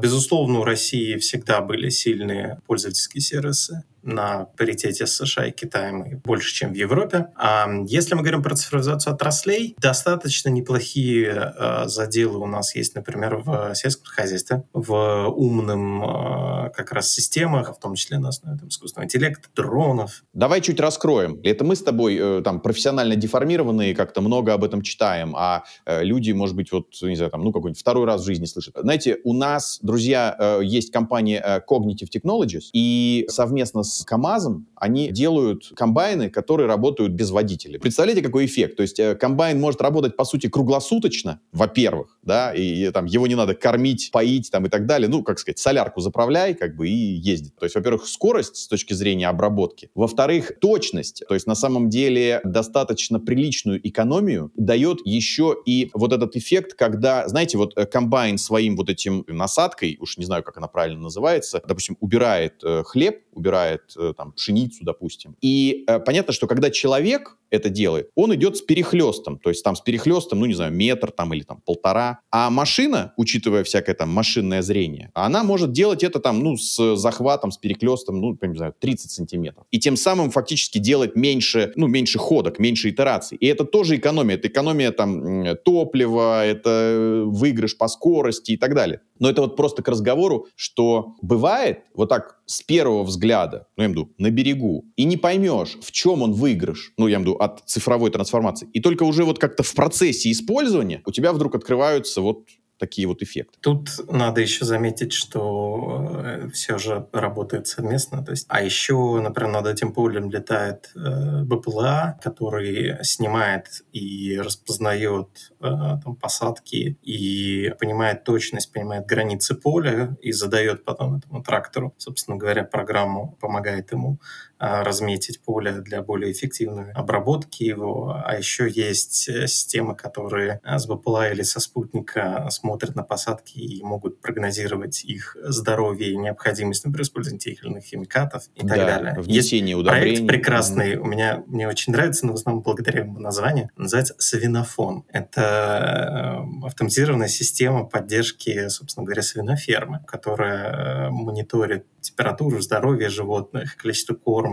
Безусловно, 0.00 0.60
у 0.60 0.64
России 0.64 1.16
всегда 1.16 1.60
были 1.60 1.88
сильные 1.88 2.60
пользовательские 2.66 3.20
сервисы 3.20 3.84
на 4.02 4.46
паритете 4.56 5.06
с 5.06 5.16
США 5.16 5.46
и 5.46 5.50
Китаем 5.50 6.02
и 6.04 6.14
больше, 6.14 6.54
чем 6.54 6.72
в 6.72 6.76
Европе. 6.76 7.28
А 7.36 7.66
если 7.86 8.14
мы 8.14 8.22
говорим 8.22 8.42
про 8.42 8.54
цифровизацию 8.54 9.14
отраслей, 9.14 9.74
достаточно 9.78 10.48
неплохие 10.48 11.54
э, 11.56 11.88
заделы 11.88 12.38
у 12.38 12.46
нас 12.46 12.74
есть, 12.74 12.94
например, 12.94 13.36
в 13.36 13.74
сельском 13.74 14.06
хозяйстве, 14.06 14.64
в 14.72 15.28
умном 15.28 16.02
э, 16.04 16.70
как 16.70 16.92
раз 16.92 17.10
системах, 17.10 17.76
в 17.76 17.80
том 17.80 17.94
числе 17.94 18.18
на 18.18 18.28
основе 18.28 18.58
там, 18.58 18.68
искусственного 18.68 19.06
интеллекта, 19.06 19.48
дронов. 19.54 20.24
Давай 20.32 20.60
чуть 20.60 20.80
раскроем. 20.80 21.40
Это 21.42 21.64
мы 21.64 21.76
с 21.76 21.82
тобой 21.82 22.16
э, 22.20 22.42
там 22.42 22.60
профессионально 22.60 23.16
деформированные, 23.16 23.94
как-то 23.94 24.20
много 24.20 24.54
об 24.54 24.64
этом 24.64 24.82
читаем, 24.82 25.34
а 25.36 25.64
э, 25.86 26.04
люди, 26.04 26.32
может 26.32 26.56
быть, 26.56 26.72
вот, 26.72 26.86
не 27.02 27.16
знаю, 27.16 27.30
там, 27.30 27.42
ну, 27.42 27.52
какой-нибудь 27.52 27.80
второй 27.80 28.06
раз 28.06 28.22
в 28.22 28.24
жизни 28.24 28.46
слышат. 28.46 28.74
Знаете, 28.78 29.18
у 29.24 29.32
нас, 29.32 29.78
друзья, 29.82 30.36
э, 30.38 30.60
есть 30.62 30.92
компания 30.92 31.42
э, 31.44 31.60
Cognitive 31.68 32.08
Technologies, 32.14 32.70
и 32.72 33.26
совместно 33.28 33.82
с 33.88 34.04
КАМАЗом 34.04 34.66
они 34.76 35.10
делают 35.10 35.72
комбайны, 35.74 36.30
которые 36.30 36.66
работают 36.66 37.12
без 37.12 37.30
водителя. 37.30 37.78
Представляете, 37.78 38.22
какой 38.22 38.46
эффект? 38.46 38.76
То 38.76 38.82
есть 38.82 38.98
э, 39.00 39.14
комбайн 39.14 39.60
может 39.60 39.80
работать, 39.80 40.16
по 40.16 40.24
сути, 40.24 40.48
круглосуточно, 40.48 41.40
во-первых, 41.52 42.18
да, 42.22 42.54
и, 42.54 42.86
и 42.86 42.90
там 42.90 43.06
его 43.06 43.26
не 43.26 43.34
надо 43.34 43.54
кормить, 43.54 44.10
поить 44.12 44.50
там 44.50 44.66
и 44.66 44.68
так 44.68 44.86
далее. 44.86 45.08
Ну, 45.08 45.22
как 45.22 45.38
сказать, 45.38 45.58
солярку 45.58 46.00
заправляй, 46.00 46.54
как 46.54 46.76
бы, 46.76 46.88
и 46.88 46.92
ездит. 46.92 47.56
То 47.56 47.64
есть, 47.66 47.74
во-первых, 47.74 48.06
скорость 48.06 48.56
с 48.56 48.68
точки 48.68 48.92
зрения 48.94 49.28
обработки. 49.28 49.90
Во-вторых, 49.94 50.52
точность. 50.60 51.22
То 51.28 51.34
есть, 51.34 51.46
на 51.46 51.54
самом 51.54 51.90
деле, 51.90 52.40
достаточно 52.44 53.18
приличную 53.18 53.86
экономию 53.86 54.52
дает 54.56 54.98
еще 55.04 55.56
и 55.66 55.90
вот 55.94 56.12
этот 56.12 56.36
эффект, 56.36 56.74
когда, 56.74 57.26
знаете, 57.28 57.58
вот 57.58 57.72
э, 57.76 57.86
комбайн 57.86 58.38
своим 58.38 58.76
вот 58.76 58.90
этим 58.90 59.24
насадкой, 59.26 59.96
уж 60.00 60.18
не 60.18 60.24
знаю, 60.24 60.42
как 60.42 60.56
она 60.56 60.68
правильно 60.68 61.00
называется, 61.00 61.60
допустим, 61.66 61.96
убирает 62.00 62.62
э, 62.62 62.82
хлеб, 62.84 63.22
убирает 63.38 63.82
э, 63.96 64.12
там 64.16 64.32
пшеницу, 64.32 64.84
допустим. 64.84 65.36
И 65.40 65.84
э, 65.86 66.00
понятно, 66.00 66.32
что 66.32 66.46
когда 66.46 66.70
человек 66.70 67.36
это 67.50 67.70
делает, 67.70 68.10
он 68.14 68.34
идет 68.34 68.56
с 68.56 68.60
перехлестом, 68.60 69.38
то 69.38 69.48
есть 69.48 69.64
там 69.64 69.74
с 69.74 69.80
перехлестом, 69.80 70.40
ну 70.40 70.46
не 70.46 70.54
знаю, 70.54 70.72
метр 70.72 71.10
там 71.10 71.32
или 71.32 71.42
там 71.42 71.62
полтора. 71.64 72.20
А 72.30 72.50
машина, 72.50 73.14
учитывая 73.16 73.64
всякое 73.64 73.94
там 73.94 74.10
машинное 74.10 74.60
зрение, 74.60 75.10
она 75.14 75.44
может 75.44 75.72
делать 75.72 76.02
это 76.02 76.20
там, 76.20 76.40
ну, 76.40 76.56
с 76.56 76.96
захватом, 76.96 77.50
с 77.50 77.56
перехлестом, 77.56 78.20
ну, 78.20 78.36
не 78.42 78.56
знаю, 78.56 78.74
30 78.78 79.10
сантиметров. 79.10 79.66
И 79.70 79.78
тем 79.78 79.96
самым 79.96 80.30
фактически 80.30 80.78
делать 80.78 81.16
меньше, 81.16 81.72
ну, 81.76 81.86
меньше 81.86 82.18
ходок, 82.18 82.58
меньше 82.58 82.90
итераций. 82.90 83.38
И 83.38 83.46
это 83.46 83.64
тоже 83.64 83.96
экономия. 83.96 84.34
Это 84.34 84.48
экономия 84.48 84.90
там 84.90 85.56
топлива, 85.64 86.44
это 86.44 87.24
выигрыш 87.26 87.78
по 87.78 87.88
скорости 87.88 88.52
и 88.52 88.56
так 88.56 88.74
далее. 88.74 89.00
Но 89.18 89.28
это 89.28 89.42
вот 89.42 89.56
просто 89.56 89.82
к 89.82 89.88
разговору, 89.88 90.46
что 90.54 91.14
бывает 91.22 91.84
вот 91.94 92.08
так 92.08 92.40
с 92.46 92.62
первого 92.62 93.02
взгляда, 93.04 93.66
ну, 93.76 93.82
я 93.82 93.88
имею 93.88 94.00
в 94.00 94.02
виду, 94.02 94.14
на 94.18 94.30
берегу, 94.30 94.84
и 94.96 95.04
не 95.04 95.16
поймешь, 95.16 95.76
в 95.80 95.92
чем 95.92 96.22
он 96.22 96.32
выигрыш, 96.32 96.92
ну, 96.96 97.06
я 97.06 97.16
имею 97.16 97.32
в 97.32 97.34
виду, 97.34 97.38
от 97.38 97.62
цифровой 97.66 98.10
трансформации. 98.10 98.68
И 98.72 98.80
только 98.80 99.02
уже 99.02 99.24
вот 99.24 99.38
как-то 99.38 99.62
в 99.62 99.74
процессе 99.74 100.30
использования 100.30 101.02
у 101.06 101.12
тебя 101.12 101.32
вдруг 101.32 101.54
открываются 101.54 102.20
вот 102.20 102.46
такие 102.78 103.06
вот 103.08 103.22
эффекты. 103.22 103.58
Тут 103.60 103.90
надо 104.08 104.40
еще 104.40 104.64
заметить, 104.64 105.12
что 105.12 106.22
э, 106.24 106.50
все 106.50 106.78
же 106.78 107.06
работает 107.12 107.66
совместно. 107.66 108.24
То 108.24 108.30
есть, 108.30 108.46
а 108.48 108.62
еще, 108.62 109.20
например, 109.20 109.52
над 109.52 109.66
этим 109.66 109.92
полем 109.92 110.30
летает 110.30 110.90
э, 110.94 111.42
БПЛА, 111.42 112.18
который 112.22 112.96
снимает 113.02 113.82
и 113.92 114.38
распознает 114.38 115.52
э, 115.60 115.64
там, 116.04 116.16
посадки 116.16 116.98
и 117.02 117.72
понимает 117.78 118.24
точность, 118.24 118.72
понимает 118.72 119.06
границы 119.06 119.54
поля 119.54 120.16
и 120.22 120.32
задает 120.32 120.84
потом 120.84 121.16
этому 121.16 121.42
трактору, 121.42 121.94
собственно 121.98 122.36
говоря, 122.36 122.64
программу, 122.64 123.36
помогает 123.40 123.92
ему 123.92 124.20
разметить 124.58 125.40
поле 125.40 125.72
для 125.72 126.02
более 126.02 126.32
эффективной 126.32 126.92
обработки 126.92 127.62
его. 127.62 128.20
А 128.24 128.36
еще 128.36 128.68
есть 128.68 129.28
э, 129.28 129.46
системы, 129.46 129.94
которые 129.94 130.60
с 130.64 130.86
БПЛА 130.86 131.30
или 131.30 131.42
со 131.42 131.60
спутника 131.60 132.46
смотрят 132.50 132.94
на 132.94 133.02
посадки 133.02 133.58
и 133.58 133.82
могут 133.82 134.20
прогнозировать 134.20 135.04
их 135.04 135.36
здоровье 135.42 136.10
и 136.10 136.16
необходимость, 136.16 136.84
например, 136.84 137.02
использования 137.02 137.38
тех 137.38 137.62
или 137.62 137.70
иных 137.70 137.84
химикатов 137.84 138.44
и 138.54 138.62
да, 138.62 138.74
так 138.74 138.86
далее. 138.86 139.20
Внесение 139.20 139.76
есть 139.76 139.80
удобрений. 139.80 140.16
проект 140.16 140.28
прекрасный, 140.28 140.94
mm-hmm. 140.94 140.98
у 140.98 141.04
меня 141.04 141.42
мне 141.46 141.68
очень 141.68 141.92
нравится, 141.92 142.26
но 142.26 142.32
в 142.32 142.36
основном 142.36 142.62
благодаря 142.62 143.00
его 143.00 143.18
названию, 143.18 143.70
называется 143.76 144.14
«Свинофон». 144.18 145.04
Это 145.08 146.44
э, 146.62 146.66
автоматизированная 146.66 147.28
система 147.28 147.84
поддержки, 147.84 148.68
собственно 148.68 149.04
говоря, 149.04 149.22
свинофермы, 149.22 150.00
которая 150.06 151.08
э, 151.08 151.10
мониторит 151.10 151.86
температуру, 152.00 152.60
здоровье 152.60 153.08
животных, 153.08 153.76
количество 153.76 154.14
корма 154.14 154.47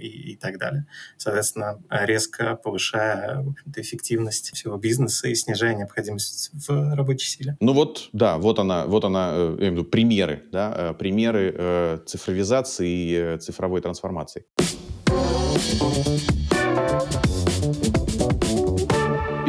и, 0.00 0.32
и 0.32 0.36
так 0.36 0.58
далее. 0.58 0.86
Соответственно, 1.16 1.80
резко 1.90 2.56
повышая 2.56 3.44
эффективность 3.76 4.54
всего 4.54 4.76
бизнеса 4.76 5.28
и 5.28 5.34
снижая 5.34 5.74
необходимость 5.74 6.50
в 6.52 6.94
рабочей 6.94 7.28
силе. 7.28 7.56
Ну 7.60 7.72
вот, 7.72 8.08
да, 8.12 8.38
вот 8.38 8.58
она, 8.58 8.86
вот 8.86 9.04
она, 9.04 9.30
э, 9.32 9.56
я 9.60 9.68
имею 9.68 9.72
в 9.72 9.74
виду 9.76 9.84
примеры, 9.84 10.42
да, 10.52 10.74
э, 10.76 10.94
примеры 10.94 11.54
э, 11.56 11.98
цифровизации 12.06 12.88
и 12.88 13.38
цифровой 13.38 13.80
трансформации 13.80 14.44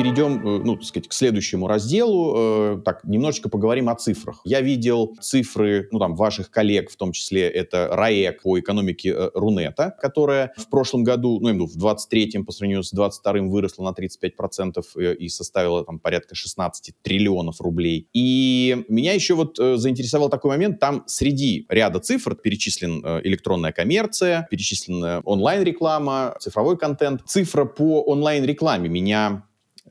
перейдем, 0.03 0.45
э, 0.45 0.61
ну, 0.63 0.75
так 0.75 0.83
сказать, 0.83 1.07
к 1.07 1.13
следующему 1.13 1.67
разделу. 1.67 2.33
Э, 2.35 2.81
так, 2.83 3.03
немножечко 3.05 3.47
поговорим 3.47 3.87
о 3.87 3.95
цифрах. 3.95 4.41
Я 4.43 4.59
видел 4.59 5.15
цифры, 5.21 5.87
ну, 5.91 5.99
там, 5.99 6.15
ваших 6.15 6.51
коллег, 6.51 6.91
в 6.91 6.97
том 6.97 7.13
числе 7.13 7.47
это 7.47 7.87
РАЭК 7.91 8.41
по 8.41 8.59
экономике 8.59 9.13
э, 9.15 9.29
Рунета, 9.33 9.95
которая 10.01 10.53
в 10.57 10.69
прошлом 10.69 11.05
году, 11.05 11.39
ну, 11.39 11.49
именно 11.49 11.67
в 11.67 11.77
23-м 11.77 12.45
по 12.45 12.51
сравнению 12.51 12.83
с 12.83 12.93
22-м 12.93 13.49
выросла 13.49 13.83
на 13.83 13.93
35% 13.93 15.15
и 15.15 15.29
составила 15.29 15.85
там 15.85 15.99
порядка 15.99 16.35
16 16.35 16.93
триллионов 17.01 17.61
рублей. 17.61 18.09
И 18.13 18.83
меня 18.89 19.13
еще 19.13 19.35
вот 19.35 19.55
заинтересовал 19.57 20.29
такой 20.29 20.51
момент, 20.51 20.79
там 20.79 21.03
среди 21.07 21.65
ряда 21.69 21.99
цифр 21.99 22.35
перечислен 22.35 23.21
электронная 23.23 23.71
коммерция, 23.71 24.47
перечислена 24.51 25.21
онлайн-реклама, 25.23 26.35
цифровой 26.41 26.77
контент. 26.77 27.21
Цифра 27.25 27.63
по 27.63 28.01
онлайн-рекламе 28.01 28.89
меня 28.89 29.43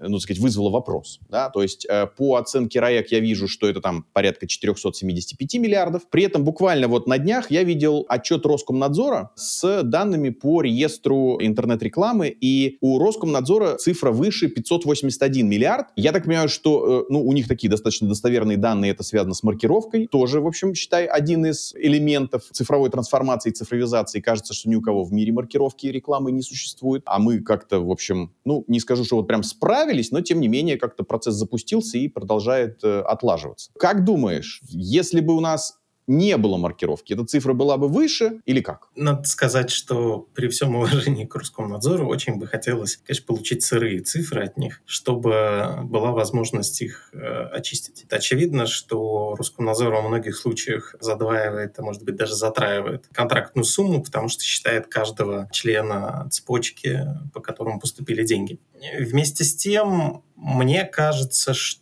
ну, 0.08 0.16
так 0.16 0.22
сказать, 0.22 0.42
вызвало 0.42 0.70
вопрос. 0.70 1.20
Да? 1.28 1.50
То 1.50 1.62
есть 1.62 1.86
э, 1.88 2.06
по 2.06 2.36
оценке 2.36 2.80
РАЭК 2.80 3.12
я 3.12 3.20
вижу, 3.20 3.48
что 3.48 3.68
это 3.68 3.80
там 3.80 4.04
порядка 4.12 4.46
475 4.46 5.54
миллиардов. 5.54 6.02
При 6.10 6.24
этом 6.24 6.44
буквально 6.44 6.88
вот 6.88 7.06
на 7.06 7.18
днях 7.18 7.50
я 7.50 7.62
видел 7.62 8.04
отчет 8.08 8.44
Роскомнадзора 8.46 9.30
с 9.34 9.82
данными 9.82 10.30
по 10.30 10.62
реестру 10.62 11.38
интернет-рекламы, 11.40 12.28
и 12.28 12.78
у 12.80 12.98
Роскомнадзора 12.98 13.76
цифра 13.76 14.10
выше 14.10 14.48
581 14.48 15.48
миллиард. 15.48 15.86
Я 15.96 16.12
так 16.12 16.24
понимаю, 16.24 16.48
что 16.48 17.02
э, 17.02 17.12
ну, 17.12 17.26
у 17.26 17.32
них 17.32 17.48
такие 17.48 17.70
достаточно 17.70 18.08
достоверные 18.08 18.56
данные, 18.56 18.92
это 18.92 19.02
связано 19.02 19.34
с 19.34 19.42
маркировкой. 19.42 20.06
Тоже, 20.06 20.40
в 20.40 20.46
общем, 20.46 20.74
считай, 20.74 21.06
один 21.06 21.46
из 21.46 21.74
элементов 21.74 22.42
цифровой 22.52 22.90
трансформации 22.90 23.50
и 23.50 23.52
цифровизации. 23.52 24.20
Кажется, 24.20 24.54
что 24.54 24.68
ни 24.68 24.74
у 24.74 24.82
кого 24.82 25.04
в 25.04 25.12
мире 25.12 25.32
маркировки 25.32 25.86
и 25.86 25.92
рекламы 25.92 26.32
не 26.32 26.42
существует, 26.42 27.02
а 27.06 27.18
мы 27.18 27.40
как-то, 27.40 27.80
в 27.80 27.90
общем, 27.90 28.32
ну, 28.44 28.64
не 28.66 28.80
скажу, 28.80 29.04
что 29.04 29.16
вот 29.16 29.26
прям 29.26 29.42
справились, 29.42 29.91
справились, 29.92 30.10
но 30.10 30.20
тем 30.20 30.40
не 30.40 30.48
менее 30.48 30.78
как-то 30.78 31.04
процесс 31.04 31.34
запустился 31.34 31.98
и 31.98 32.08
продолжает 32.08 32.82
э, 32.82 33.00
отлаживаться. 33.00 33.70
Как 33.78 34.04
думаешь, 34.04 34.60
если 34.68 35.20
бы 35.20 35.36
у 35.36 35.40
нас 35.40 35.78
не 36.12 36.36
было 36.36 36.56
маркировки, 36.56 37.14
эта 37.14 37.24
цифра 37.24 37.52
была 37.52 37.76
бы 37.76 37.88
выше 37.88 38.40
или 38.44 38.60
как? 38.60 38.88
Надо 38.94 39.24
сказать, 39.24 39.70
что 39.70 40.28
при 40.34 40.48
всем 40.48 40.76
уважении 40.76 41.24
к 41.24 41.34
Роскомнадзору 41.34 42.06
очень 42.06 42.36
бы 42.36 42.46
хотелось, 42.46 42.98
конечно, 42.98 43.26
получить 43.26 43.62
сырые 43.62 44.00
цифры 44.00 44.44
от 44.44 44.56
них, 44.56 44.82
чтобы 44.84 45.78
была 45.84 46.12
возможность 46.12 46.82
их 46.82 47.10
э, 47.12 47.18
очистить. 47.52 48.04
Это 48.04 48.16
очевидно, 48.16 48.66
что 48.66 49.34
Роскомнадзор 49.38 49.92
во 49.92 50.02
многих 50.02 50.36
случаях 50.36 50.94
задваивает, 51.00 51.78
а 51.78 51.82
может 51.82 52.02
быть 52.02 52.16
даже 52.16 52.34
затраивает 52.34 53.06
контрактную 53.12 53.64
сумму, 53.64 54.02
потому 54.02 54.28
что 54.28 54.44
считает 54.44 54.86
каждого 54.88 55.48
члена 55.52 56.28
цепочки, 56.30 57.06
по 57.32 57.40
которому 57.40 57.80
поступили 57.80 58.24
деньги. 58.24 58.58
Вместе 58.98 59.44
с 59.44 59.56
тем, 59.56 60.22
мне 60.36 60.84
кажется, 60.84 61.54
что, 61.54 61.81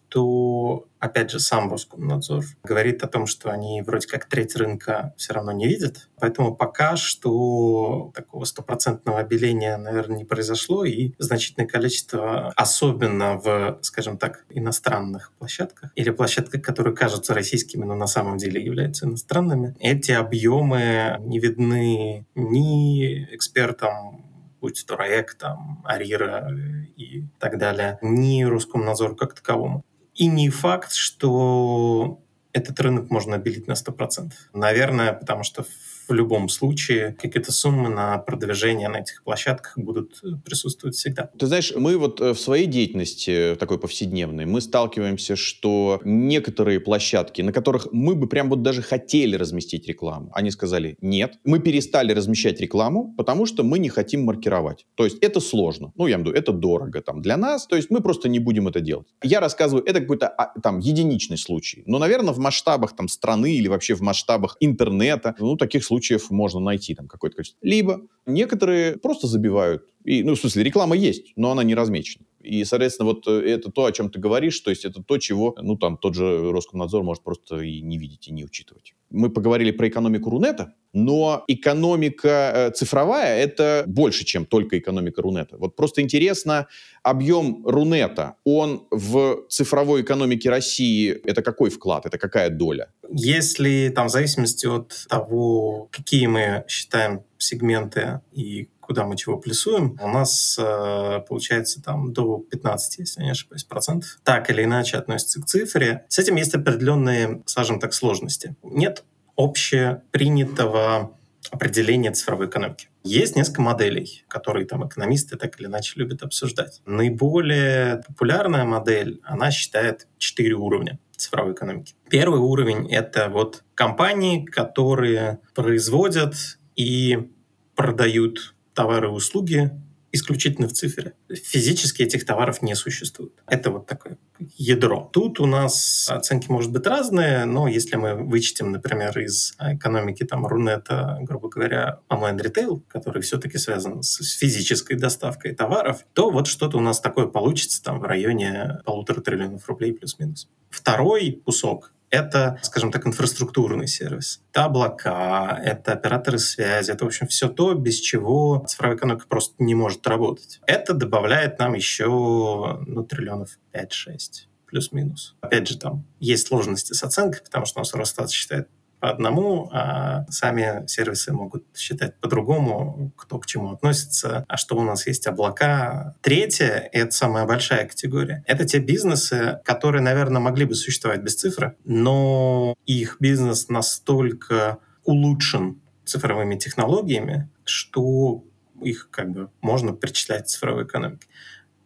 опять 0.99 1.31
же, 1.31 1.41
сам 1.41 1.71
Роскомнадзор 1.71 2.45
говорит 2.65 3.03
о 3.03 3.09
том, 3.09 3.27
что 3.27 3.51
они 3.51 3.83
вроде 3.83 4.07
как 4.07 4.27
треть 4.27 4.57
рынка 4.57 5.15
все 5.17 5.33
равно 5.33 5.53
не 5.53 5.67
видят. 5.67 6.09
Поэтому 6.19 6.55
пока 6.55 6.97
что 6.97 8.13
такого 8.15 8.45
стопроцентного 8.45 9.19
обеления, 9.19 9.77
наверное, 9.77 10.19
не 10.19 10.25
произошло. 10.25 10.85
И 10.85 11.13
значительное 11.19 11.69
количество, 11.69 12.49
особенно 12.57 13.39
в, 13.39 13.79
скажем 13.83 14.19
так, 14.19 14.45
иностранных 14.51 15.33
площадках 15.39 15.91
или 15.95 16.11
площадках, 16.11 16.63
которые 16.63 16.95
кажутся 16.95 17.35
российскими, 17.35 17.85
но 17.85 17.95
на 17.95 18.07
самом 18.07 18.37
деле 18.37 18.63
являются 18.63 19.07
иностранными, 19.07 19.75
эти 19.81 20.13
объемы 20.13 21.17
не 21.21 21.39
видны 21.39 22.27
ни 22.35 23.25
экспертам 23.35 24.31
будь 24.61 24.85
то 24.87 24.97
РАЭК, 24.97 25.35
там, 25.35 25.83
Арира 25.85 26.49
и 26.97 27.25
так 27.39 27.59
далее, 27.59 27.99
ни 28.03 28.45
Роскомнадзору 28.45 29.17
как 29.17 29.35
таковому. 29.35 29.85
И 30.21 30.27
не 30.27 30.51
факт, 30.51 30.93
что 30.93 32.21
этот 32.53 32.79
рынок 32.79 33.11
можно 33.11 33.37
обелить 33.37 33.67
на 33.67 33.73
100%. 33.73 34.33
Наверное, 34.53 35.15
потому 35.15 35.45
что 35.45 35.65
в 36.11 36.13
любом 36.13 36.49
случае 36.49 37.17
какие-то 37.19 37.53
суммы 37.53 37.89
на 37.89 38.19
продвижение 38.19 38.89
на 38.89 38.99
этих 38.99 39.23
площадках 39.23 39.79
будут 39.79 40.21
э, 40.25 40.29
присутствовать 40.45 40.97
всегда. 40.97 41.31
Ты 41.39 41.47
знаешь, 41.47 41.73
мы 41.77 41.97
вот 41.97 42.21
э, 42.21 42.35
в 42.35 42.41
своей 42.41 42.67
деятельности, 42.67 43.57
такой 43.59 43.79
повседневной, 43.79 44.45
мы 44.45 44.61
сталкиваемся, 44.61 45.37
что 45.37 46.01
некоторые 46.05 46.81
площадки, 46.81 47.43
на 47.43 47.53
которых 47.53 47.89
мы 47.93 48.15
бы 48.15 48.27
прям 48.29 48.51
вот 48.51 48.63
даже 48.63 48.83
хотели 48.83 49.37
разместить 49.37 49.87
рекламу, 49.87 50.31
они 50.35 50.51
сказали 50.51 50.97
нет, 51.01 51.39
мы 51.45 51.61
перестали 51.61 52.13
размещать 52.13 52.61
рекламу, 52.61 53.15
потому 53.17 53.47
что 53.47 53.63
мы 53.63 53.79
не 53.79 53.89
хотим 53.89 54.25
маркировать. 54.25 54.87
То 54.97 55.05
есть 55.05 55.19
это 55.21 55.41
сложно. 55.41 55.93
Ну, 55.97 56.07
я 56.07 56.17
имею 56.17 56.27
в 56.27 56.29
виду, 56.29 56.39
это 56.39 56.53
дорого 56.53 57.01
там 57.01 57.23
для 57.23 57.37
нас, 57.37 57.67
то 57.67 57.77
есть 57.77 57.91
мы 57.91 58.01
просто 58.01 58.29
не 58.29 58.41
будем 58.41 58.67
это 58.67 58.81
делать. 58.81 59.07
Я 59.23 59.41
рассказываю, 59.41 59.85
это 59.87 60.01
какой-то 60.01 60.29
а, 60.29 60.59
там 60.61 60.81
единичный 60.81 61.39
случай. 61.39 61.85
Но, 61.87 61.99
наверное, 61.99 62.35
в 62.35 62.39
масштабах 62.39 62.97
там 62.97 63.09
страны 63.09 63.55
или 63.55 63.69
вообще 63.69 63.95
в 63.95 64.01
масштабах 64.01 64.57
интернета, 64.61 65.37
ну, 65.39 65.57
таких 65.57 65.85
случаев 65.85 66.00
случаев 66.01 66.31
можно 66.31 66.61
найти 66.61 66.95
там 66.95 67.07
какое-то 67.07 67.37
количество. 67.37 67.59
Либо 67.63 68.01
некоторые 68.27 68.97
просто 68.97 69.27
забивают. 69.27 69.85
И, 70.05 70.23
ну, 70.23 70.35
в 70.35 70.39
смысле, 70.39 70.65
реклама 70.65 70.97
есть, 70.97 71.33
но 71.37 71.51
она 71.51 71.63
не 71.63 71.75
размечена. 71.75 72.25
И, 72.41 72.65
соответственно, 72.65 73.11
вот 73.11 73.27
э, 73.27 73.51
это 73.51 73.71
то, 73.71 73.85
о 73.85 73.93
чем 73.93 74.11
ты 74.11 74.19
говоришь, 74.19 74.59
то 74.61 74.71
есть 74.71 74.85
это 74.85 75.03
то, 75.03 75.19
чего, 75.19 75.55
ну, 75.61 75.77
там, 75.77 75.97
тот 75.97 76.15
же 76.15 76.51
Роскомнадзор 76.53 77.03
может 77.03 77.23
просто 77.23 77.61
и 77.61 77.81
не 77.83 77.99
видеть, 77.99 78.29
и 78.29 78.33
не 78.33 78.45
учитывать. 78.45 78.95
Мы 79.11 79.29
поговорили 79.29 79.73
про 79.73 79.89
экономику 79.89 80.31
Рунета, 80.31 80.75
но 80.93 81.45
экономика 81.49 82.53
э, 82.55 82.71
цифровая— 82.71 83.39
это 83.45 83.85
больше, 83.87 84.25
чем 84.25 84.47
только 84.47 84.79
экономика 84.79 85.21
Рунета. 85.23 85.59
Вот 85.59 85.77
просто 85.77 86.01
интересно, 86.01 86.67
объем 87.03 87.67
Рунета, 87.67 88.37
он 88.45 88.87
в 88.91 89.47
цифровой 89.49 90.03
экономике 90.03 90.49
России, 90.49 91.11
это 91.11 91.43
какой 91.43 91.71
вклад, 91.71 92.07
это 92.07 92.19
какая 92.19 92.51
доля? 92.51 92.89
Если 93.11 93.93
там 93.95 94.09
в 94.09 94.11
зависимости 94.11 94.67
от 94.67 94.95
того, 95.09 95.89
какие 95.91 96.27
мы 96.27 96.65
считаем 96.69 97.23
сегменты 97.39 98.21
и 98.33 98.69
куда 98.91 99.05
мы 99.05 99.17
чего 99.17 99.39
плюсуем, 99.39 99.97
у 100.03 100.09
нас 100.09 100.59
э, 100.59 101.21
получается 101.29 101.81
там 101.81 102.13
до 102.13 102.39
15, 102.39 102.99
если 102.99 103.23
не 103.23 103.31
ошибаюсь, 103.31 103.63
процентов, 103.63 104.19
так 104.25 104.51
или 104.51 104.65
иначе 104.65 104.97
относится 104.97 105.41
к 105.41 105.47
цифре. 105.47 106.05
С 106.09 106.19
этим 106.19 106.35
есть 106.35 106.57
определенные, 106.57 107.41
скажем 107.47 107.79
так, 107.79 107.95
сложности. 107.95 108.57
Нет 108.65 109.05
общепринятого 109.37 111.17
определения 111.53 112.11
цифровой 112.11 112.49
экономики. 112.49 112.89
Есть 113.05 113.37
несколько 113.37 113.63
моделей, 113.63 114.25
которые 114.27 114.67
там 114.67 114.85
экономисты 114.89 115.37
так 115.37 115.61
или 115.61 115.69
иначе 115.69 115.93
любят 115.95 116.25
обсуждать. 116.25 116.83
Наиболее 116.85 118.03
популярная 118.09 118.65
модель, 118.65 119.21
она 119.23 119.53
считает 119.53 120.09
четыре 120.19 120.55
уровня 120.55 120.99
цифровой 121.17 121.53
экономики. 121.53 121.95
Первый 122.09 122.41
уровень— 122.41 122.91
это 122.91 123.29
вот 123.29 123.63
компании, 123.77 124.45
которые 124.45 125.39
производят 125.55 126.35
и 126.75 127.31
продают 127.77 128.57
товары 128.75 129.09
и 129.09 129.11
услуги 129.11 129.71
исключительно 130.13 130.69
в 130.69 130.73
цифре. 130.73 131.15
Физически 131.33 132.03
этих 132.03 132.25
товаров 132.27 132.63
не 132.63 132.75
существует. 132.75 133.33
Это 133.47 133.71
вот 133.71 133.87
такое 133.87 134.19
ядро. 134.57 135.09
Тут 135.13 135.41
у 135.41 135.47
нас 135.47 136.09
оценки 136.11 136.51
могут 136.51 136.71
быть 136.71 136.87
разные, 136.87 137.45
но 137.45 137.69
если 137.69 137.97
мы 137.97 138.15
вычтем, 138.15 138.73
например, 138.73 139.19
из 139.19 139.55
экономики 139.61 140.25
там 140.25 140.47
Рунета, 140.47 141.19
грубо 141.21 141.49
говоря, 141.49 142.01
онлайн-ритейл, 142.09 142.83
который 142.89 143.23
все-таки 143.23 143.59
связан 143.59 144.03
с 144.03 144.17
физической 144.39 144.95
доставкой 144.95 145.55
товаров, 145.55 146.05
то 146.13 146.31
вот 146.31 146.47
что-то 146.47 146.79
у 146.79 146.81
нас 146.81 147.01
такое 147.01 147.27
получится 147.27 147.83
там 147.83 148.01
в 148.01 148.05
районе 148.05 148.81
полутора 148.85 149.21
триллионов 149.21 149.69
рублей 149.69 149.93
плюс-минус. 149.93 150.49
Второй 150.71 151.41
кусок 151.45 151.93
Это, 152.11 152.59
скажем 152.63 152.91
так, 152.91 153.07
инфраструктурный 153.07 153.87
сервис. 153.87 154.43
Это 154.51 154.65
облака, 154.65 155.61
это 155.65 155.93
операторы 155.93 156.39
связи, 156.39 156.91
это, 156.91 157.05
в 157.05 157.09
общем, 157.09 157.29
все 157.29 157.49
то, 157.49 157.75
без 157.75 158.01
чего 158.01 158.65
цифровая 158.67 158.97
экономика 158.97 159.27
просто 159.29 159.55
не 159.63 159.77
может 159.77 160.07
работать. 160.07 160.61
Это 160.67 160.93
добавляет 160.93 161.59
нам 161.61 161.75
еще 161.75 162.81
ну, 162.87 163.05
триллионов 163.05 163.59
5-6 163.73 164.49
плюс-минус. 164.67 165.37
Опять 165.41 165.69
же, 165.69 165.79
там 165.79 166.05
есть 166.19 166.49
сложности 166.49 166.93
с 166.95 167.03
оценкой, 167.03 167.43
потому 167.45 167.65
что 167.67 167.79
у 167.79 167.83
нас 167.83 167.95
Росстат 167.95 168.31
считает 168.31 168.69
по 169.01 169.11
одному, 169.11 169.71
а 169.73 170.27
сами 170.29 170.87
сервисы 170.87 171.33
могут 171.33 171.65
считать 171.77 172.19
по-другому, 172.21 173.13
кто 173.17 173.39
к 173.39 173.47
чему 173.47 173.73
относится, 173.73 174.45
а 174.47 174.57
что 174.57 174.77
у 174.77 174.83
нас 174.83 175.07
есть 175.07 175.27
облака. 175.27 176.15
Третье, 176.21 176.89
это 176.93 177.11
самая 177.11 177.47
большая 177.47 177.87
категория, 177.87 178.45
это 178.47 178.65
те 178.65 178.79
бизнесы, 178.79 179.61
которые, 179.65 180.03
наверное, 180.03 180.41
могли 180.41 180.67
бы 180.67 180.75
существовать 180.75 181.23
без 181.23 181.35
цифры, 181.37 181.77
но 181.85 182.75
их 182.87 183.17
бизнес 183.21 183.69
настолько 183.69 184.79
улучшен 185.05 185.81
цифровыми 186.05 186.57
технологиями, 186.57 187.49
что 187.65 188.45
их 188.83 189.09
как 189.11 189.31
бы 189.31 189.51
можно 189.61 189.93
причислять 189.93 190.45
к 190.45 190.49
цифровой 190.49 190.85
экономике. 190.85 191.27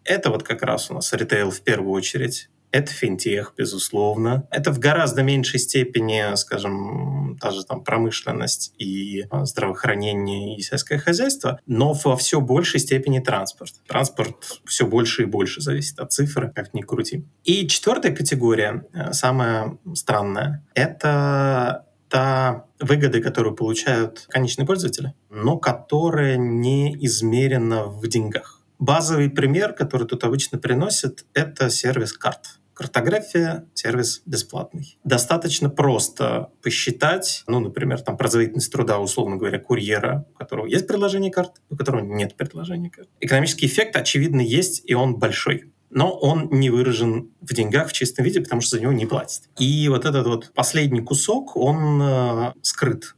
Это 0.04 0.30
вот 0.30 0.42
как 0.42 0.62
раз 0.62 0.90
у 0.90 0.94
нас 0.94 1.12
ритейл 1.12 1.50
в 1.50 1.60
первую 1.62 1.92
очередь, 1.92 2.50
это 2.74 2.92
финтех, 2.92 3.54
безусловно. 3.56 4.48
Это 4.50 4.72
в 4.72 4.80
гораздо 4.80 5.22
меньшей 5.22 5.60
степени, 5.60 6.34
скажем, 6.34 7.38
та 7.40 7.52
же 7.52 7.64
там 7.64 7.84
промышленность 7.84 8.74
и 8.78 9.26
а, 9.30 9.44
здравоохранение 9.44 10.56
и 10.56 10.60
сельское 10.60 10.98
хозяйство, 10.98 11.60
но 11.66 11.92
во 11.92 12.16
все 12.16 12.40
большей 12.40 12.80
степени 12.80 13.20
транспорт. 13.20 13.74
Транспорт 13.86 14.60
все 14.66 14.86
больше 14.86 15.22
и 15.22 15.26
больше 15.26 15.60
зависит 15.60 16.00
от 16.00 16.12
цифры, 16.12 16.50
как 16.52 16.74
ни 16.74 16.82
крути. 16.82 17.24
И 17.44 17.68
четвертая 17.68 18.12
категория, 18.12 18.84
э, 18.92 19.12
самая 19.12 19.78
странная, 19.94 20.66
это 20.74 21.86
та 22.08 22.66
выгоды, 22.80 23.22
которую 23.22 23.54
получают 23.54 24.26
конечные 24.28 24.66
пользователи, 24.66 25.14
но 25.30 25.58
которая 25.58 26.36
не 26.36 26.96
измерена 27.06 27.84
в 27.84 28.08
деньгах. 28.08 28.64
Базовый 28.80 29.30
пример, 29.30 29.72
который 29.72 30.08
тут 30.08 30.24
обычно 30.24 30.58
приносят, 30.58 31.24
это 31.34 31.70
сервис 31.70 32.12
карт. 32.12 32.58
Картография— 32.74 33.66
сервис 33.74 34.22
бесплатный. 34.26 34.98
Достаточно 35.04 35.70
просто 35.70 36.50
посчитать, 36.62 37.44
ну, 37.46 37.60
например, 37.60 38.00
там 38.00 38.16
производительность 38.16 38.72
труда, 38.72 38.98
условно 38.98 39.36
говоря, 39.36 39.58
курьера, 39.58 40.26
у 40.34 40.38
которого 40.38 40.66
есть 40.66 40.86
предложение 40.86 41.30
карт, 41.30 41.52
у 41.70 41.76
которого 41.76 42.00
нет 42.00 42.36
предложения 42.36 42.90
карт. 42.90 43.08
Экономический 43.20 43.66
эффект, 43.66 43.96
очевидно, 43.96 44.40
есть, 44.40 44.82
и 44.84 44.94
он 44.94 45.16
большой 45.16 45.70
но 45.94 46.10
он 46.10 46.48
не 46.50 46.70
выражен 46.70 47.30
в 47.40 47.54
деньгах 47.54 47.88
в 47.88 47.92
чистом 47.92 48.24
виде, 48.24 48.40
потому 48.40 48.60
что 48.60 48.76
за 48.76 48.82
него 48.82 48.92
не 48.92 49.06
платят. 49.06 49.44
И 49.60 49.88
вот 49.88 50.04
этот 50.04 50.26
вот 50.26 50.52
последний 50.52 51.00
кусок, 51.00 51.56
он 51.56 52.02
э, 52.02 52.52
скрыт 52.62 53.14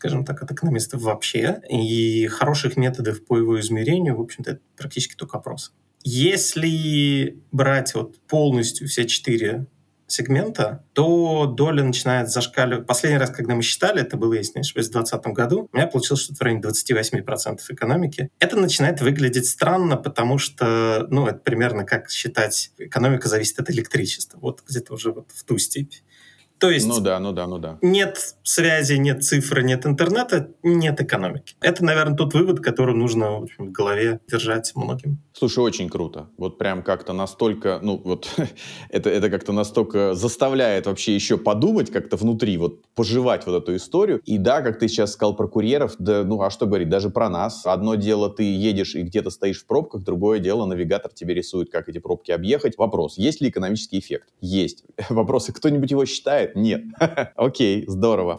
скажем 0.00 0.24
так, 0.24 0.42
от 0.42 0.50
экономистов 0.50 1.02
вообще. 1.02 1.60
И 1.68 2.26
хороших 2.28 2.78
методов 2.78 3.22
по 3.26 3.36
его 3.36 3.60
измерению, 3.60 4.16
в 4.16 4.22
общем-то, 4.22 4.52
это 4.52 4.60
практически 4.74 5.14
только 5.14 5.36
опрос. 5.36 5.74
Если 6.02 7.42
брать 7.52 7.94
вот 7.94 8.18
полностью 8.26 8.88
все 8.88 9.06
четыре 9.06 9.66
сегмента, 10.10 10.84
то 10.92 11.46
доля 11.46 11.84
начинает 11.84 12.28
зашкаливать. 12.28 12.86
Последний 12.86 13.18
раз, 13.18 13.30
когда 13.30 13.54
мы 13.54 13.62
считали, 13.62 14.02
это 14.02 14.16
было, 14.16 14.34
если 14.34 14.54
не 14.56 14.60
ошибаюсь, 14.60 14.88
в 14.88 14.92
2020 14.92 15.34
году, 15.34 15.68
у 15.72 15.76
меня 15.76 15.86
получилось 15.86 16.22
что-то 16.22 16.38
в 16.38 16.42
районе 16.42 16.62
28% 16.62 17.58
экономики. 17.68 18.28
Это 18.38 18.56
начинает 18.56 19.00
выглядеть 19.00 19.46
странно, 19.46 19.96
потому 19.96 20.38
что, 20.38 21.06
ну, 21.10 21.26
это 21.26 21.38
примерно 21.38 21.84
как 21.84 22.10
считать, 22.10 22.72
экономика 22.78 23.28
зависит 23.28 23.60
от 23.60 23.70
электричества. 23.70 24.38
Вот 24.40 24.62
где-то 24.68 24.94
уже 24.94 25.12
вот 25.12 25.30
в 25.32 25.44
ту 25.44 25.58
степь. 25.58 25.94
То 26.60 26.70
есть 26.70 26.86
ну 26.86 27.00
да, 27.00 27.18
ну 27.18 27.32
да, 27.32 27.46
ну 27.46 27.58
да. 27.58 27.78
нет 27.80 28.36
связи, 28.42 28.94
нет 28.94 29.24
цифры, 29.24 29.62
нет 29.62 29.86
интернета, 29.86 30.50
нет 30.62 31.00
экономики. 31.00 31.54
Это, 31.62 31.82
наверное, 31.82 32.16
тот 32.16 32.34
вывод, 32.34 32.60
который 32.60 32.94
нужно 32.94 33.40
в, 33.40 33.44
общем, 33.44 33.68
в 33.68 33.72
голове 33.72 34.20
держать 34.30 34.70
многим. 34.74 35.22
Слушай, 35.32 35.60
очень 35.60 35.88
круто. 35.88 36.28
Вот 36.36 36.58
прям 36.58 36.82
как-то 36.82 37.14
настолько, 37.14 37.80
ну 37.82 37.98
вот 38.04 38.28
это, 38.90 39.08
это 39.08 39.30
как-то 39.30 39.52
настолько 39.52 40.14
заставляет 40.14 40.84
вообще 40.84 41.14
еще 41.14 41.38
подумать 41.38 41.90
как-то 41.90 42.18
внутри, 42.18 42.58
вот 42.58 42.82
поживать 42.94 43.46
вот 43.46 43.62
эту 43.62 43.74
историю. 43.76 44.20
И 44.26 44.36
да, 44.36 44.60
как 44.60 44.78
ты 44.78 44.88
сейчас 44.88 45.12
сказал 45.12 45.34
про 45.34 45.48
курьеров, 45.48 45.94
да, 45.98 46.24
ну 46.24 46.42
а 46.42 46.50
что 46.50 46.66
говорить, 46.66 46.90
даже 46.90 47.08
про 47.08 47.30
нас. 47.30 47.64
Одно 47.64 47.94
дело 47.94 48.28
ты 48.28 48.42
едешь 48.42 48.94
и 48.94 49.02
где-то 49.02 49.30
стоишь 49.30 49.62
в 49.62 49.66
пробках, 49.66 50.02
другое 50.02 50.40
дело 50.40 50.66
навигатор 50.66 51.10
тебе 51.10 51.32
рисует, 51.32 51.70
как 51.70 51.88
эти 51.88 51.98
пробки 51.98 52.32
объехать. 52.32 52.76
Вопрос, 52.76 53.16
есть 53.16 53.40
ли 53.40 53.48
экономический 53.48 53.98
эффект? 53.98 54.28
Есть. 54.42 54.84
Вопросы, 55.08 55.54
кто-нибудь 55.54 55.90
его 55.90 56.04
считает? 56.04 56.49
Нет. 56.54 56.82
Окей, 57.36 57.84
здорово. 57.86 58.38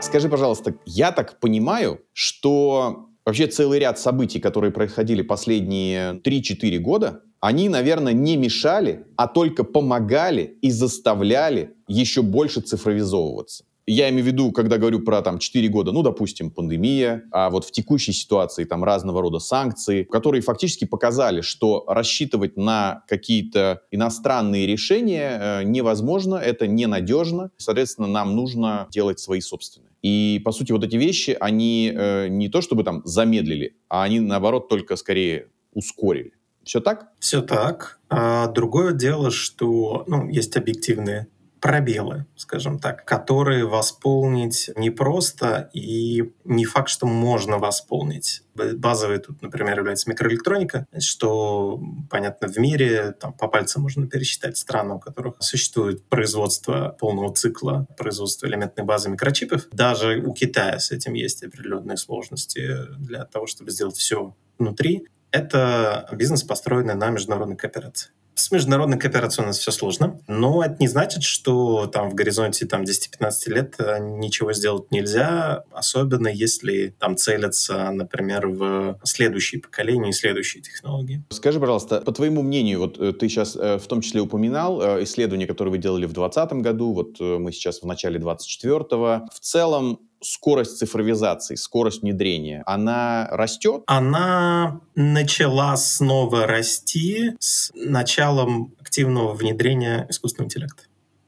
Скажи, 0.00 0.28
пожалуйста, 0.28 0.74
я 0.84 1.10
так 1.10 1.40
понимаю, 1.40 2.00
что 2.12 3.08
вообще 3.24 3.46
целый 3.46 3.78
ряд 3.78 3.98
событий, 3.98 4.40
которые 4.40 4.70
происходили 4.70 5.22
последние 5.22 6.20
3-4 6.20 6.78
года, 6.78 7.22
они, 7.40 7.68
наверное, 7.68 8.12
не 8.12 8.36
мешали, 8.36 9.06
а 9.16 9.26
только 9.26 9.64
помогали 9.64 10.58
и 10.62 10.70
заставляли 10.70 11.74
еще 11.88 12.22
больше 12.22 12.60
цифровизовываться. 12.60 13.64
Я 13.86 14.08
имею 14.10 14.22
в 14.22 14.26
виду, 14.28 14.52
когда 14.52 14.78
говорю 14.78 15.00
про 15.00 15.22
там 15.22 15.38
4 15.38 15.68
года, 15.68 15.90
ну, 15.90 16.02
допустим, 16.02 16.50
пандемия, 16.50 17.24
а 17.32 17.50
вот 17.50 17.64
в 17.64 17.72
текущей 17.72 18.12
ситуации 18.12 18.64
там 18.64 18.84
разного 18.84 19.20
рода 19.20 19.40
санкции, 19.40 20.04
которые 20.04 20.40
фактически 20.40 20.84
показали, 20.84 21.40
что 21.40 21.84
рассчитывать 21.88 22.56
на 22.56 23.02
какие-то 23.08 23.82
иностранные 23.90 24.66
решения 24.66 25.38
э, 25.40 25.62
невозможно, 25.64 26.36
это 26.36 26.68
ненадежно, 26.68 27.50
соответственно, 27.56 28.06
нам 28.06 28.36
нужно 28.36 28.86
делать 28.90 29.18
свои 29.18 29.40
собственные. 29.40 29.90
И, 30.02 30.40
по 30.44 30.52
сути, 30.52 30.70
вот 30.70 30.84
эти 30.84 30.96
вещи, 30.96 31.36
они 31.40 31.92
э, 31.92 32.28
не 32.28 32.48
то 32.48 32.60
чтобы 32.60 32.84
там 32.84 33.02
замедлили, 33.04 33.76
а 33.88 34.04
они, 34.04 34.20
наоборот, 34.20 34.68
только 34.68 34.94
скорее 34.94 35.48
ускорили. 35.72 36.32
Все 36.64 36.80
так? 36.80 37.08
Все 37.18 37.42
так. 37.42 37.98
А 38.08 38.46
другое 38.48 38.92
дело, 38.92 39.30
что 39.30 40.04
ну, 40.06 40.28
есть 40.28 40.56
объективные 40.56 41.26
пробелы, 41.62 42.26
скажем 42.34 42.80
так, 42.80 43.04
которые 43.04 43.64
восполнить 43.64 44.68
непросто 44.76 45.70
и 45.72 46.32
не 46.44 46.64
факт, 46.64 46.88
что 46.88 47.06
можно 47.06 47.58
восполнить. 47.58 48.42
Базовой 48.54 49.18
тут, 49.18 49.40
например, 49.42 49.78
является 49.78 50.10
микроэлектроника, 50.10 50.86
что, 50.98 51.80
понятно, 52.10 52.48
в 52.48 52.58
мире 52.58 53.12
там, 53.12 53.32
по 53.32 53.46
пальцам 53.46 53.82
можно 53.82 54.08
пересчитать 54.08 54.56
страны, 54.56 54.94
у 54.94 54.98
которых 54.98 55.36
существует 55.38 56.04
производство 56.08 56.96
полного 56.98 57.32
цикла, 57.32 57.86
производство 57.96 58.46
элементной 58.48 58.84
базы 58.84 59.08
микрочипов. 59.08 59.68
Даже 59.70 60.20
у 60.20 60.34
Китая 60.34 60.80
с 60.80 60.90
этим 60.90 61.14
есть 61.14 61.44
определенные 61.44 61.96
сложности 61.96 62.76
для 62.98 63.24
того, 63.24 63.46
чтобы 63.46 63.70
сделать 63.70 63.96
все 63.96 64.34
внутри. 64.58 65.06
Это 65.30 66.08
бизнес, 66.12 66.42
построенный 66.42 66.96
на 66.96 67.10
международной 67.10 67.56
кооперации. 67.56 68.10
С 68.34 68.50
международной 68.50 68.98
кооперацией 68.98 69.44
у 69.44 69.46
нас 69.48 69.58
все 69.58 69.70
сложно, 69.70 70.20
но 70.26 70.64
это 70.64 70.76
не 70.80 70.88
значит, 70.88 71.22
что 71.22 71.86
там 71.86 72.10
в 72.10 72.14
горизонте 72.14 72.66
там, 72.66 72.82
10-15 72.82 73.32
лет 73.46 73.74
э, 73.78 73.98
ничего 74.00 74.52
сделать 74.52 74.90
нельзя, 74.90 75.64
особенно 75.70 76.28
если 76.28 76.94
там 76.98 77.16
целятся, 77.16 77.90
например, 77.90 78.48
в 78.48 78.98
следующие 79.04 79.60
поколения 79.60 80.10
и 80.10 80.12
следующие 80.12 80.62
технологии. 80.62 81.22
Скажи, 81.30 81.60
пожалуйста, 81.60 82.00
по 82.00 82.12
твоему 82.12 82.42
мнению, 82.42 82.80
вот 82.80 82.98
э, 82.98 83.12
ты 83.12 83.28
сейчас 83.28 83.54
э, 83.54 83.78
в 83.78 83.86
том 83.86 84.00
числе 84.00 84.20
упоминал 84.20 85.02
исследования, 85.02 85.46
которые 85.46 85.72
вы 85.72 85.78
делали 85.78 86.06
в 86.06 86.12
2020 86.12 86.52
году, 86.62 86.92
вот 86.92 87.20
мы 87.20 87.52
сейчас 87.52 87.82
в 87.82 87.86
начале 87.86 88.18
2024 88.18 89.28
В 89.32 89.40
целом, 89.40 90.00
скорость 90.22 90.78
цифровизации, 90.78 91.54
скорость 91.56 92.02
внедрения, 92.02 92.62
она 92.66 93.28
растет? 93.30 93.82
Она 93.86 94.80
начала 94.94 95.76
снова 95.76 96.46
расти 96.46 97.32
с 97.38 97.70
началом 97.74 98.74
активного 98.80 99.34
внедрения 99.34 100.06
искусственного 100.08 100.46
интеллекта. 100.46 100.84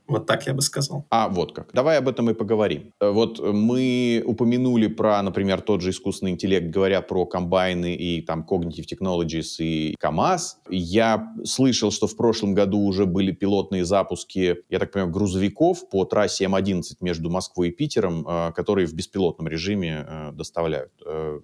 Вот 0.06 0.26
так 0.26 0.46
я 0.46 0.52
бы 0.52 0.60
сказал. 0.60 1.06
А, 1.10 1.28
вот 1.28 1.54
как. 1.54 1.72
Давай 1.72 1.98
об 1.98 2.08
этом 2.08 2.28
и 2.28 2.34
поговорим. 2.34 2.92
Э, 3.00 3.10
вот 3.10 3.40
мы 3.40 4.22
упомянули 4.26 4.86
про, 4.86 5.22
например, 5.22 5.62
тот 5.62 5.80
же 5.80 5.90
искусственный 5.90 6.32
интеллект, 6.32 6.66
говоря 6.66 7.00
про 7.00 7.24
комбайны 7.24 7.94
и 7.94 8.20
там 8.20 8.46
Cognitive 8.48 8.84
Technologies 8.86 9.56
и 9.58 9.94
КАМАЗ. 9.98 10.58
Я 10.68 11.34
слышал, 11.44 11.90
что 11.90 12.06
в 12.06 12.16
прошлом 12.16 12.54
году 12.54 12.80
уже 12.80 13.06
были 13.06 13.32
пилотные 13.32 13.84
запуски, 13.84 14.58
я 14.68 14.78
так 14.78 14.92
понимаю, 14.92 15.12
грузовиков 15.12 15.88
по 15.88 16.04
трассе 16.04 16.44
М11 16.44 16.82
между 17.00 17.30
Москвой 17.30 17.68
и 17.68 17.70
Питером, 17.70 18.26
э, 18.28 18.52
которые 18.52 18.86
в 18.86 18.92
беспилотном 18.92 19.48
режиме 19.48 20.04
э, 20.06 20.32
доставляют, 20.32 20.92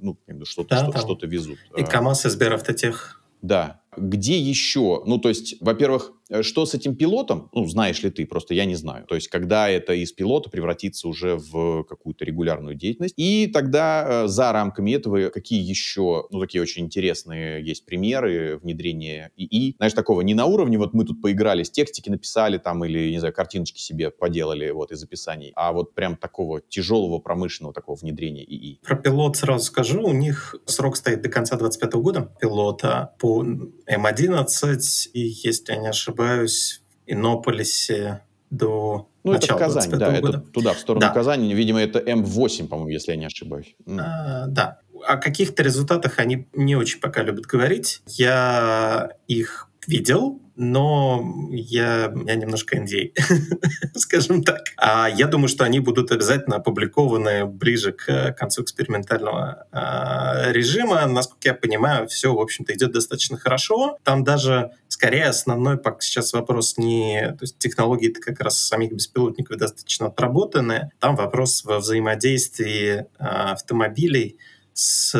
ну, 0.01 0.18
что-то 0.44 0.70
да, 0.70 0.90
что, 0.90 1.16
что 1.16 1.27
везут. 1.27 1.59
И 1.77 1.83
КАМАЗ, 1.83 2.27
и 2.27 2.29
Сберавтотех 2.29 3.20
да. 3.42 3.81
Где 3.96 4.38
еще? 4.38 5.03
Ну, 5.07 5.18
то 5.18 5.29
есть, 5.29 5.57
во-первых, 5.61 6.12
что 6.43 6.66
с 6.66 6.75
этим 6.75 6.97
пилотом, 6.97 7.49
ну, 7.53 7.66
знаешь 7.66 8.03
ли 8.03 8.11
ты, 8.11 8.27
просто 8.27 8.55
я 8.55 8.64
не 8.64 8.75
знаю. 8.75 9.07
То 9.07 9.14
есть, 9.14 9.29
когда 9.29 9.69
это 9.69 9.93
из 9.93 10.12
пилота 10.12 10.51
превратится 10.51 11.09
уже 11.09 11.37
в 11.37 11.85
какую-то 11.85 12.25
регулярную 12.25 12.75
деятельность. 12.75 13.14
И 13.16 13.49
тогда 13.53 14.25
э, 14.25 14.29
за 14.29 14.53
рамками 14.53 14.93
этого 14.93 15.31
какие 15.31 15.62
еще, 15.62 16.27
ну, 16.31 16.40
такие 16.40 16.62
очень 16.62 16.85
интересные 16.85 17.64
есть 17.64 17.85
примеры 17.85 18.59
внедрения 18.62 19.31
ИИ. 19.37 19.75
Знаешь, 19.77 19.93
такого 19.93 20.21
не 20.23 20.35
на 20.35 20.47
уровне, 20.47 20.79
вот 20.79 20.95
мы 20.95 21.05
тут 21.05 21.21
поиграли, 21.21 21.64
текстики 21.64 22.09
написали 22.09 22.59
там 22.59 22.85
или, 22.85 23.11
не 23.11 23.19
знаю, 23.19 23.35
картиночки 23.35 23.81
себе 23.81 24.11
поделали 24.11 24.71
вот 24.71 24.93
из 24.93 25.03
описаний, 25.03 25.53
а 25.57 25.73
вот 25.73 25.95
прям 25.95 26.16
такого 26.16 26.61
тяжелого 26.61 27.19
промышленного 27.19 27.75
такого 27.75 27.97
внедрения 27.97 28.45
ИИ. 28.45 28.81
Про 28.83 28.97
пилот 28.97 29.37
сразу 29.37 29.64
скажу. 29.64 30.03
У 30.03 30.12
них 30.12 30.55
срок 30.66 30.97
стоит 30.97 31.23
до 31.23 31.29
конца 31.29 31.57
2025 31.57 32.03
года 32.03 32.35
пилота 32.40 33.14
по 33.19 33.45
М11, 33.45 34.79
и, 35.12 35.21
если 35.21 35.73
я 35.73 35.79
не 35.79 35.88
ошибаюсь, 35.88 36.19
в 36.20 36.80
Иннополисе 37.06 38.22
до 38.50 39.09
ну, 39.22 39.33
это 39.33 39.54
в 39.54 39.59
Казань, 39.59 39.90
да, 39.90 40.11
года. 40.20 40.38
это 40.38 40.40
туда, 40.40 40.74
в 40.74 40.78
сторону 40.78 41.00
да. 41.00 41.11
Казани. 41.12 41.54
Видимо, 41.54 41.80
это 41.80 41.98
М8, 41.98 42.68
по-моему, 42.68 42.90
если 42.90 43.12
я 43.12 43.18
не 43.18 43.26
ошибаюсь. 43.26 43.76
А, 43.87 44.46
да. 44.46 44.78
О 45.06 45.16
каких-то 45.16 45.62
результатах 45.62 46.18
они 46.18 46.46
не 46.54 46.76
очень 46.76 47.00
пока 47.00 47.22
любят 47.22 47.44
говорить. 47.44 48.02
Я 48.06 49.11
их 49.28 49.68
видел, 49.87 50.40
но 50.56 51.48
я, 51.50 52.12
я 52.26 52.35
немножко 52.35 52.76
NDA, 52.76 53.12
скажем 53.94 54.42
так. 54.44 54.61
А 54.76 55.09
я 55.09 55.26
думаю, 55.26 55.48
что 55.48 55.64
они 55.64 55.80
будут 55.80 56.12
обязательно 56.12 56.56
опубликованы 56.56 57.46
ближе 57.46 57.92
к 57.92 58.33
концу 58.38 58.62
экспериментального 58.62 59.66
а, 59.72 60.52
режима. 60.52 61.06
Насколько 61.06 61.48
я 61.48 61.54
понимаю, 61.54 62.09
все, 62.09 62.35
в 62.35 62.40
общем-то, 62.40 62.74
идет 62.74 62.92
достаточно 62.92 63.38
хорошо. 63.38 63.98
Там 64.02 64.22
даже, 64.22 64.72
скорее, 65.00 65.28
основной 65.28 65.78
пока 65.78 66.00
сейчас 66.00 66.34
вопрос 66.34 66.76
не... 66.76 67.32
То 67.38 67.44
есть 67.44 67.56
технологии-то 67.56 68.20
как 68.20 68.38
раз 68.40 68.58
самих 68.58 68.92
беспилотников 68.92 69.56
достаточно 69.56 70.08
отработаны. 70.08 70.90
Там 70.98 71.16
вопрос 71.16 71.64
во 71.64 71.78
взаимодействии 71.78 73.06
а, 73.18 73.52
автомобилей 73.52 74.36
с 74.81 75.14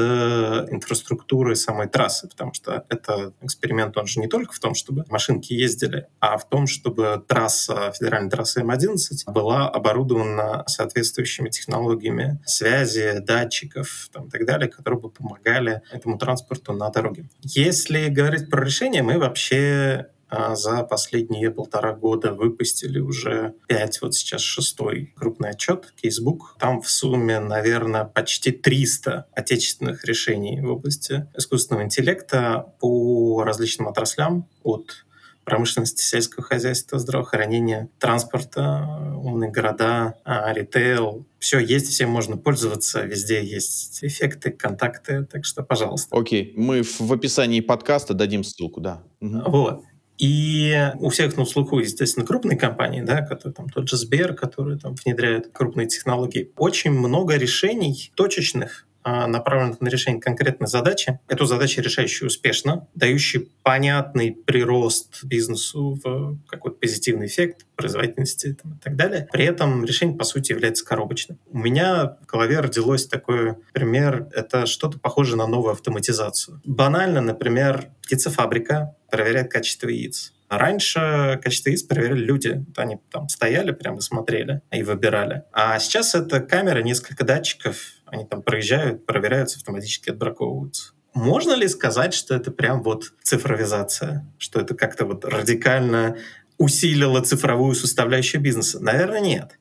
инфраструктурой 0.71 1.55
самой 1.55 1.87
трассы, 1.87 2.27
потому 2.29 2.55
что 2.55 2.87
это 2.89 3.35
эксперимент, 3.43 3.95
он 3.99 4.07
же 4.07 4.19
не 4.21 4.27
только 4.27 4.55
в 4.55 4.59
том, 4.59 4.75
чтобы 4.75 5.05
машинки 5.11 5.53
ездили, 5.53 6.07
а 6.19 6.39
в 6.39 6.49
том, 6.49 6.67
чтобы 6.67 7.23
трасса, 7.29 7.93
федеральная 7.93 8.31
трасса 8.31 8.63
М11 8.63 8.97
была 9.27 9.69
оборудована 9.69 10.65
соответствующими 10.67 11.51
технологиями 11.51 12.41
связи, 12.47 13.19
датчиков 13.21 14.09
там, 14.13 14.29
и 14.29 14.31
так 14.31 14.47
далее, 14.47 14.71
которые 14.71 14.99
бы 14.99 15.11
помогали 15.11 15.83
этому 15.93 16.17
транспорту 16.17 16.73
на 16.73 16.89
дороге. 16.89 17.29
Если 17.43 18.09
говорить 18.09 18.49
про 18.49 18.65
решение, 18.65 19.03
мы 19.03 19.19
вообще 19.19 20.07
а 20.31 20.55
за 20.55 20.85
последние 20.85 21.51
полтора 21.51 21.93
года 21.93 22.33
выпустили 22.33 23.01
уже 23.01 23.55
пять, 23.67 24.01
вот 24.01 24.15
сейчас 24.15 24.41
шестой 24.41 25.13
крупный 25.17 25.51
отчет, 25.51 25.93
кейсбук. 26.01 26.57
Там 26.59 26.81
в 26.81 26.89
сумме, 26.89 27.41
наверное, 27.41 28.05
почти 28.05 28.53
300 28.53 29.27
отечественных 29.33 30.05
решений 30.05 30.61
в 30.61 30.71
области 30.71 31.27
искусственного 31.37 31.85
интеллекта 31.85 32.73
по 32.81 33.43
различным 33.45 33.89
отраслям, 33.89 34.49
от 34.63 35.05
промышленности, 35.45 36.03
сельского 36.03 36.45
хозяйства, 36.45 36.99
здравоохранения, 36.99 37.89
транспорта, 37.99 39.15
умные 39.17 39.51
города, 39.51 40.15
а, 40.25 40.53
ритейл. 40.53 41.27
Все 41.41 41.59
есть, 41.59 41.89
всем 41.89 42.11
можно 42.11 42.37
пользоваться, 42.37 43.03
везде 43.03 43.45
есть 43.45 44.05
эффекты, 44.05 44.53
контакты, 44.53 45.25
так 45.25 45.45
что, 45.45 45.65
пожалуйста. 45.65 46.17
Окей, 46.17 46.53
мы 46.57 46.83
в 46.83 47.13
описании 47.13 47.61
подкаста 47.61 48.15
дадим 48.15 48.45
ссылку, 48.45 48.81
да. 48.81 49.03
Угу. 49.21 49.51
Вот. 49.51 49.85
И 50.21 50.93
у 50.99 51.09
всех 51.09 51.39
на 51.39 51.47
слуху, 51.47 51.79
естественно, 51.79 52.27
крупные 52.27 52.59
компании, 52.59 53.01
да, 53.01 53.23
которые 53.23 53.55
там 53.55 53.71
тот 53.71 53.89
же 53.89 53.97
Сбер, 53.97 54.35
которые 54.35 54.79
там 54.79 54.95
внедряют 55.03 55.49
крупные 55.51 55.87
технологии. 55.87 56.53
Очень 56.59 56.91
много 56.91 57.37
решений 57.37 58.13
точечных, 58.15 58.87
направленных 59.05 59.81
на 59.81 59.89
решение 59.89 60.21
конкретной 60.21 60.69
задачи. 60.69 61.19
Эту 61.29 61.47
задачу 61.47 61.81
решающую 61.81 62.27
успешно, 62.27 62.87
дающий 62.95 63.51
понятный 63.63 64.33
прирост 64.33 65.25
бизнесу 65.25 65.99
в 66.03 66.39
какой-то 66.49 66.79
позитивный 66.79 67.27
эффект 67.27 67.67
производительности 67.77 68.57
там, 68.63 68.75
и 68.75 68.79
так 68.83 68.97
далее. 68.97 69.29
При 69.33 69.45
этом 69.45 69.85
решение, 69.85 70.17
по 70.17 70.25
сути, 70.25 70.53
является 70.53 70.85
коробочным. 70.85 71.39
У 71.51 71.59
меня 71.59 72.17
в 72.23 72.27
голове 72.27 72.61
родилось 72.61 73.07
такой 73.07 73.55
пример. 73.73 74.29
Это 74.33 74.67
что-то 74.67 74.99
похожее 74.99 75.37
на 75.37 75.47
новую 75.47 75.73
автоматизацию. 75.73 76.61
Банально, 76.65 77.21
например, 77.21 77.89
птицефабрика 78.03 78.97
проверяет 79.11 79.51
качество 79.51 79.89
яиц. 79.89 80.33
Раньше 80.49 81.39
качество 81.45 81.71
яиц 81.71 81.85
проверяли 81.85 82.25
люди. 82.25 82.65
Они 82.77 82.99
там 83.11 83.29
стояли, 83.29 83.71
прямо 83.71 84.01
смотрели 84.01 84.63
и 84.73 84.83
выбирали. 84.83 85.45
А 85.53 85.79
сейчас 85.79 86.17
это 86.17 86.41
камера, 86.41 86.83
несколько 86.83 87.25
датчиков. 87.25 87.77
Они 88.11 88.25
там 88.25 88.43
проезжают, 88.43 89.07
проверяются, 89.07 89.59
автоматически 89.59 90.11
отбраковываются. 90.11 90.93
Можно 91.15 91.55
ли 91.55 91.67
сказать, 91.69 92.15
что 92.15 92.35
это 92.35 92.51
прям 92.51 92.83
вот 92.83 93.13
цифровизация? 93.23 94.27
Что 94.39 94.61
это 94.61 94.75
как-то 94.75 95.07
вот 95.07 95.25
радикально 95.25 96.17
усилило 96.59 97.21
цифровую 97.21 97.75
составляющую 97.75 98.41
бизнеса? 98.41 98.81
Наверное, 98.81 99.21
нет. 99.21 99.59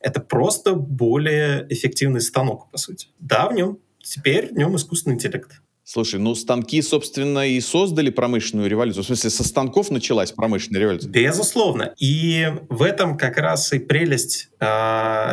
Это 0.00 0.20
просто 0.20 0.74
более 0.74 1.66
эффективный 1.68 2.20
станок, 2.20 2.70
по 2.70 2.78
сути. 2.78 3.08
Да, 3.18 3.48
в 3.48 3.52
нем 3.52 3.78
теперь 4.00 4.52
в 4.52 4.56
нем 4.56 4.76
искусственный 4.76 5.14
интеллект. 5.14 5.60
Слушай, 5.90 6.20
ну 6.20 6.34
станки, 6.34 6.82
собственно, 6.82 7.48
и 7.48 7.58
создали 7.62 8.10
промышленную 8.10 8.68
революцию. 8.68 9.04
В 9.04 9.06
смысле, 9.06 9.30
со 9.30 9.42
станков 9.42 9.90
началась 9.90 10.32
промышленная 10.32 10.82
революция. 10.82 11.10
Безусловно. 11.10 11.94
И 11.98 12.46
в 12.68 12.82
этом 12.82 13.16
как 13.16 13.38
раз 13.38 13.72
и 13.72 13.78
прелесть 13.78 14.50
э, 14.60 14.64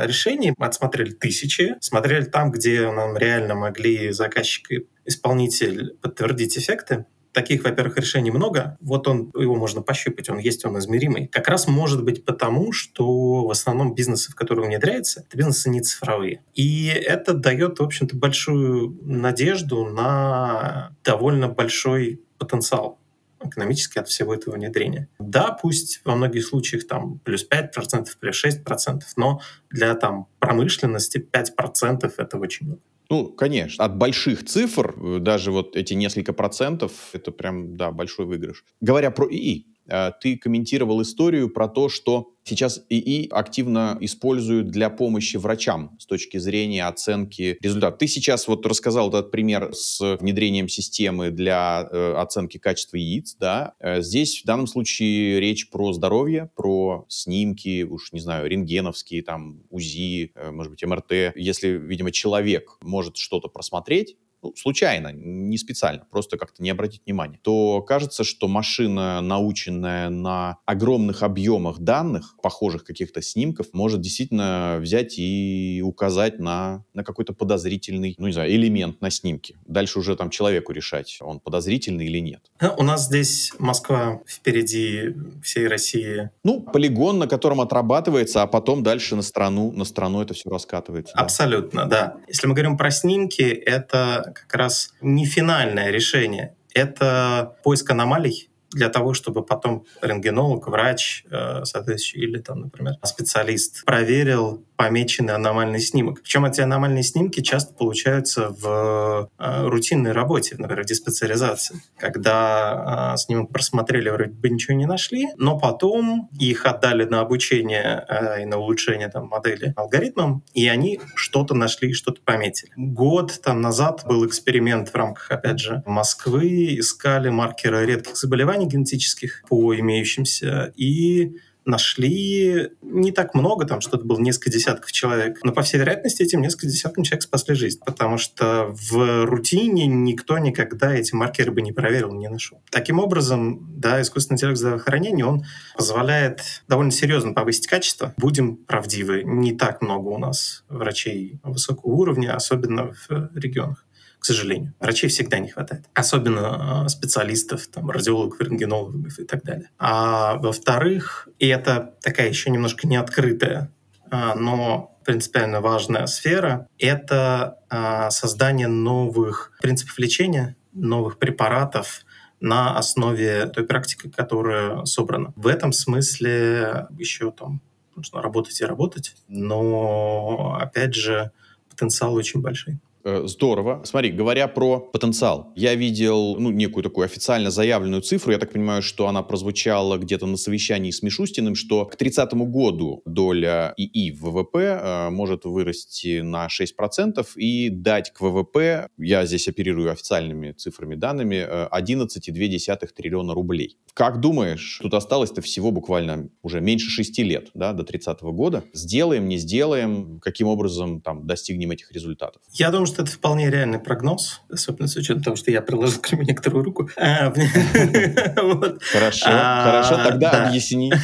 решений. 0.07 0.53
Отсмотрели 0.57 1.11
тысячи, 1.11 1.75
смотрели 1.81 2.23
там, 2.23 2.51
где 2.51 2.89
нам 2.89 3.17
реально 3.17 3.55
могли 3.55 4.13
заказчик 4.13 4.71
и 4.71 4.87
исполнитель 5.03 5.97
подтвердить 6.01 6.57
эффекты. 6.57 7.05
Таких, 7.35 7.65
во-первых, 7.65 7.97
решений 7.97 8.31
много. 8.31 8.77
Вот 8.79 9.09
он, 9.09 9.29
его 9.35 9.55
можно 9.55 9.81
пощупать, 9.81 10.29
он 10.29 10.37
есть, 10.37 10.63
он 10.63 10.79
измеримый. 10.79 11.27
Как 11.27 11.49
раз 11.49 11.67
может 11.67 12.01
быть 12.01 12.23
потому, 12.23 12.71
что 12.71 13.45
в 13.45 13.51
основном 13.51 13.93
бизнесы, 13.93 14.31
в 14.31 14.35
которые 14.35 14.67
внедряется, 14.67 15.25
это 15.27 15.37
бизнесы 15.37 15.69
не 15.69 15.81
цифровые. 15.81 16.43
И 16.53 16.87
это 16.87 17.33
дает, 17.33 17.79
в 17.79 17.83
общем-то, 17.83 18.15
большую 18.15 18.97
надежду 19.03 19.83
на 19.83 20.95
довольно 21.03 21.49
большой 21.49 22.21
потенциал 22.37 22.99
экономически 23.43 23.99
от 23.99 24.07
всего 24.07 24.33
этого 24.33 24.55
внедрения. 24.55 25.09
Да, 25.19 25.51
пусть 25.61 25.99
во 26.05 26.15
многих 26.15 26.47
случаях 26.47 26.87
там 26.87 27.19
плюс 27.19 27.45
5%, 27.45 28.07
плюс 28.17 28.45
6%, 28.45 29.01
но 29.17 29.41
для 29.69 29.93
там 29.95 30.27
промышленности 30.39 31.17
5% 31.17 32.13
это 32.17 32.37
очень 32.37 32.67
много. 32.67 32.81
Ну, 33.09 33.27
конечно. 33.29 33.83
От 33.85 33.97
больших 33.97 34.45
цифр, 34.45 34.95
э, 34.97 35.19
даже 35.19 35.51
вот 35.51 35.75
эти 35.75 35.93
несколько 35.93 36.33
процентов, 36.33 36.91
это 37.13 37.31
прям, 37.31 37.77
да, 37.77 37.91
большой 37.91 38.25
выигрыш. 38.25 38.63
Говоря 38.81 39.11
про 39.11 39.27
ИИ, 39.29 39.67
э, 39.87 40.11
ты 40.21 40.37
комментировал 40.37 41.01
историю 41.01 41.49
про 41.49 41.67
то, 41.67 41.89
что 41.89 42.34
Сейчас 42.47 42.86
ИИ 42.89 43.27
активно 43.31 43.97
используют 44.01 44.67
для 44.67 44.91
помощи 44.91 45.38
врачам 45.38 45.97
с 45.99 46.05
точки 46.05 46.38
зрения 46.38 46.86
оценки 46.86 47.58
результатов. 47.60 47.97
Ты 47.97 48.08
сейчас 48.08 48.47
вот 48.47 48.63
рассказал 48.67 49.10
этот 49.10 49.31
пример 49.31 49.73
с 49.73 50.17
внедрением 50.17 50.69
системы 50.69 51.31
для 51.31 51.89
э, 51.91 52.13
оценки 52.13 52.60
качества 52.60 52.97
яиц, 52.97 53.36
да. 53.39 53.73
Э, 53.79 53.99
здесь 54.03 54.43
в 54.43 54.45
данном 54.45 54.67
случае 54.67 55.39
речь 55.39 55.71
про 55.71 55.91
здоровье, 55.91 56.51
про 56.55 57.05
снимки, 57.10 57.81
уж 57.81 58.12
не 58.12 58.19
знаю, 58.19 58.47
рентгеновские, 58.47 59.23
там, 59.23 59.63
УЗИ, 59.71 60.31
э, 60.36 60.51
может 60.51 60.71
быть, 60.71 60.84
МРТ. 60.84 61.34
Если, 61.36 61.69
видимо, 61.69 62.12
человек 62.12 62.77
может 62.84 63.17
что-то 63.17 63.47
просмотреть, 63.47 64.17
случайно, 64.55 65.12
не 65.13 65.58
специально, 65.58 66.05
просто 66.12 66.38
как-то 66.38 66.62
не 66.62 66.69
обратить 66.69 67.01
внимания, 67.05 67.39
то 67.41 67.81
кажется, 67.81 68.23
что 68.23 68.47
машина, 68.47 69.21
наученная 69.21 70.10
на 70.10 70.58
огромных 70.65 71.23
объемах 71.23 71.79
данных, 71.79 72.36
похожих 72.41 72.84
каких-то 72.84 73.21
снимков, 73.21 73.67
может 73.73 74.01
действительно 74.01 74.77
взять 74.79 75.17
и 75.17 75.81
указать 75.84 76.39
на, 76.39 76.84
на 76.93 77.03
какой-то 77.03 77.34
подозрительный, 77.34 78.15
ну 78.17 78.27
не 78.27 78.34
знаю, 78.34 78.51
элемент 78.51 79.01
на 79.01 79.10
снимке. 79.10 79.58
Дальше 79.65 79.99
уже 79.99 80.15
там 80.15 80.29
человеку 80.29 80.71
решать, 80.71 81.17
он 81.21 81.39
подозрительный 81.39 82.05
или 82.05 82.19
нет. 82.19 82.51
Ну, 82.62 82.73
у 82.77 82.84
нас 82.84 83.05
здесь 83.05 83.51
Москва 83.60 84.21
впереди 84.27 85.15
всей 85.43 85.67
России. 85.67 86.29
Ну, 86.43 86.62
полигон, 86.62 87.19
на 87.19 87.27
котором 87.27 87.62
отрабатывается, 87.62 88.41
а 88.41 88.47
потом 88.47 88.84
дальше 88.84 89.15
на 89.15 89.21
страну, 89.21 89.71
на 89.71 89.86
страну 89.86 90.21
это 90.21 90.34
все 90.34 90.49
раскатывается. 90.49 91.13
Абсолютно, 91.15 91.86
да. 91.86 92.08
да. 92.08 92.17
Если 92.27 92.47
мы 92.47 92.53
говорим 92.53 92.77
про 92.77 92.91
снимки, 92.91 93.43
это 93.43 94.34
как 94.35 94.53
раз 94.53 94.93
не 95.01 95.25
финальное 95.25 95.89
решение. 95.89 96.55
Это 96.73 97.55
поиск 97.63 97.89
аномалий 97.89 98.49
для 98.75 98.89
того, 98.89 99.13
чтобы 99.13 99.43
потом 99.43 99.85
рентгенолог, 100.01 100.67
врач, 100.67 101.23
э, 101.31 101.63
соответственно, 101.63 102.23
или 102.23 102.39
там, 102.39 102.59
например, 102.59 102.95
специалист 103.03 103.85
проверил 103.85 104.65
помеченный 104.75 105.33
аномальный 105.33 105.79
снимок. 105.79 106.21
Причем 106.21 106.43
эти 106.43 106.59
аномальные 106.59 107.03
снимки 107.03 107.39
часто 107.39 107.73
получаются 107.73 108.49
в 108.49 109.29
э, 109.39 109.67
рутинной 109.67 110.11
работе, 110.11 110.55
например, 110.57 110.83
в 110.83 110.88
диспансеризации, 110.88 111.81
когда 111.97 113.13
э, 113.13 113.17
снимок 113.17 113.51
просмотрели, 113.51 114.09
вроде 114.09 114.31
бы 114.31 114.49
ничего 114.49 114.75
не 114.75 114.85
нашли, 114.85 115.27
но 115.38 115.57
потом 115.57 116.29
их 116.38 116.65
отдали 116.65 117.05
на 117.05 117.21
обучение 117.21 118.05
и 118.41 118.45
на 118.45 118.57
улучшение 118.57 119.07
там, 119.07 119.27
модели 119.27 119.73
алгоритмам, 119.77 120.43
и 120.53 120.67
они 120.67 120.99
что-то 121.15 121.53
нашли, 121.53 121.93
что-то 121.93 122.19
пометили. 122.21 122.71
Год 122.75 123.39
там 123.41 123.61
назад 123.61 124.03
был 124.05 124.25
эксперимент 124.27 124.89
в 124.89 124.95
рамках, 124.95 125.31
опять 125.31 125.59
же, 125.59 125.81
Москвы, 125.85 126.77
искали 126.77 127.29
маркеры 127.29 127.85
редких 127.85 128.17
заболеваний 128.17 128.64
генетических 128.65 129.43
по 129.47 129.75
имеющимся, 129.75 130.73
и 130.75 131.36
нашли 131.65 132.69
не 132.82 133.12
так 133.12 133.34
много, 133.34 133.65
там 133.65 133.82
что-то 133.82 134.06
было 134.06 134.19
несколько 134.19 134.51
десятков 134.51 134.91
человек, 134.91 135.39
но 135.43 135.51
по 135.51 135.63
всей 135.63 135.80
вероятности 135.80 136.21
этим 136.21 136.41
несколько 136.41 136.67
десяткам 136.67 137.04
человек 137.04 137.23
спасли 137.23 137.56
жизнь, 137.56 137.80
потому 137.86 138.17
что 138.17 138.67
в 138.69 139.25
рутине 139.25 139.88
никто 139.88 140.38
никогда 140.38 140.93
эти 140.93 141.13
маркеры 141.13 141.51
бы 141.51 141.62
не 141.62 141.71
проверил, 141.71 142.13
не 142.13 142.30
нашел. 142.30 142.62
Таким 142.69 142.99
образом, 142.99 143.67
да, 143.78 144.01
искусственный 144.01 144.36
интеллект 144.36 144.60
здравоохранения, 144.60 145.25
он 145.25 145.43
позволяет 145.75 146.63
довольно 146.67 146.91
серьезно 146.91 147.34
повысить 147.34 147.67
качество. 147.67 148.13
Будем 148.17 148.58
правдивы, 148.58 149.23
не 149.25 149.54
так 149.54 149.82
много 149.82 150.10
у 150.10 150.17
нас 150.17 150.63
врачей 150.69 151.39
высокого 151.43 151.91
уровня, 151.91 152.36
особенно 152.36 152.93
в 152.93 153.32
регионах 153.34 153.84
к 154.25 154.27
сожалению. 154.27 154.73
Врачей 154.79 155.07
всегда 155.07 155.38
не 155.38 155.49
хватает. 155.49 155.85
Особенно 155.93 156.85
а, 156.85 156.89
специалистов, 156.89 157.67
там, 157.67 157.91
радиологов, 157.91 158.41
рентгенологов 158.41 159.19
и 159.19 159.23
так 159.23 159.43
далее. 159.43 159.69
А 159.77 160.38
во-вторых, 160.38 161.29
и 161.38 161.45
это 161.45 161.93
такая 162.01 162.29
еще 162.29 162.49
немножко 162.49 162.88
неоткрытая, 162.88 163.71
а, 164.09 164.33
но 164.33 164.97
принципиально 165.05 165.61
важная 165.61 166.07
сфера, 166.07 166.67
это 166.79 167.59
а, 167.69 168.09
создание 168.09 168.67
новых 168.67 169.51
принципов 169.61 169.99
лечения, 169.99 170.55
новых 170.73 171.19
препаратов, 171.19 172.01
на 172.39 172.79
основе 172.79 173.45
той 173.45 173.63
практики, 173.63 174.09
которая 174.09 174.85
собрана. 174.85 175.33
В 175.35 175.45
этом 175.45 175.71
смысле 175.71 176.88
еще 176.97 177.29
там 177.29 177.61
нужно 177.95 178.23
работать 178.23 178.59
и 178.59 178.65
работать, 178.65 179.15
но, 179.27 180.57
опять 180.59 180.95
же, 180.95 181.29
потенциал 181.69 182.15
очень 182.15 182.41
большой. 182.41 182.79
Э, 183.05 183.21
здорово. 183.27 183.81
Смотри, 183.85 184.09
говоря 184.09 184.47
про 184.47 184.79
потенциал, 184.79 185.53
я 185.55 185.75
видел 185.75 186.37
ну, 186.39 186.49
некую 186.49 186.83
такую 186.83 187.05
официально 187.05 187.51
заявленную 187.51 188.01
цифру, 188.01 188.31
я 188.31 188.39
так 188.39 188.51
понимаю, 188.51 188.81
что 188.81 189.07
она 189.07 189.21
прозвучала 189.21 189.97
где-то 189.97 190.25
на 190.25 190.37
совещании 190.37 190.89
с 190.89 191.03
Мишустиным, 191.03 191.53
что 191.53 191.85
к 191.85 191.95
30 191.97 192.33
году 192.33 193.03
доля 193.05 193.75
ИИ 193.77 194.09
в 194.09 194.23
ВВП 194.23 194.57
э, 194.57 195.09
может 195.11 195.45
вырасти 195.45 196.21
на 196.21 196.47
6% 196.47 197.23
и 197.35 197.69
дать 197.69 198.11
к 198.11 198.21
ВВП, 198.21 198.89
я 198.97 199.25
здесь 199.27 199.47
оперирую 199.47 199.91
официальными 199.91 200.53
цифрами, 200.53 200.95
данными, 200.95 201.47
11,2 201.71 202.77
э, 202.81 202.87
триллиона 202.87 203.35
рублей. 203.35 203.77
Как 203.93 204.19
думаешь, 204.19 204.79
тут 204.81 204.95
осталось-то 204.95 205.41
всего 205.41 205.71
буквально 205.71 206.29
уже 206.41 206.59
меньше 206.59 206.89
6 206.89 207.19
лет, 207.19 207.51
да, 207.53 207.73
до 207.73 207.83
30 207.83 208.21
года. 208.23 208.63
Сделаем, 208.73 209.29
не 209.29 209.37
сделаем, 209.37 210.19
каким 210.21 210.47
образом 210.47 211.01
там 211.01 211.27
достигнем 211.27 211.69
этих 211.69 211.91
результатов? 211.91 212.41
Я 212.51 212.71
думаю, 212.71 212.87
что 212.87 212.94
это 212.99 213.12
вполне 213.12 213.49
реальный 213.49 213.79
прогноз, 213.79 214.41
особенно 214.49 214.88
с 214.88 214.95
учетом 214.95 215.23
того, 215.23 215.36
что 215.36 215.51
я 215.51 215.62
приложил 215.62 216.01
к 216.01 216.12
нему 216.12 216.23
некоторую 216.23 216.63
руку. 216.63 216.89
А, 216.97 217.31
хорошо, 218.91 219.25
а, 219.27 219.63
хорошо, 219.63 220.03
тогда 220.03 220.47
объясни. 220.47 220.93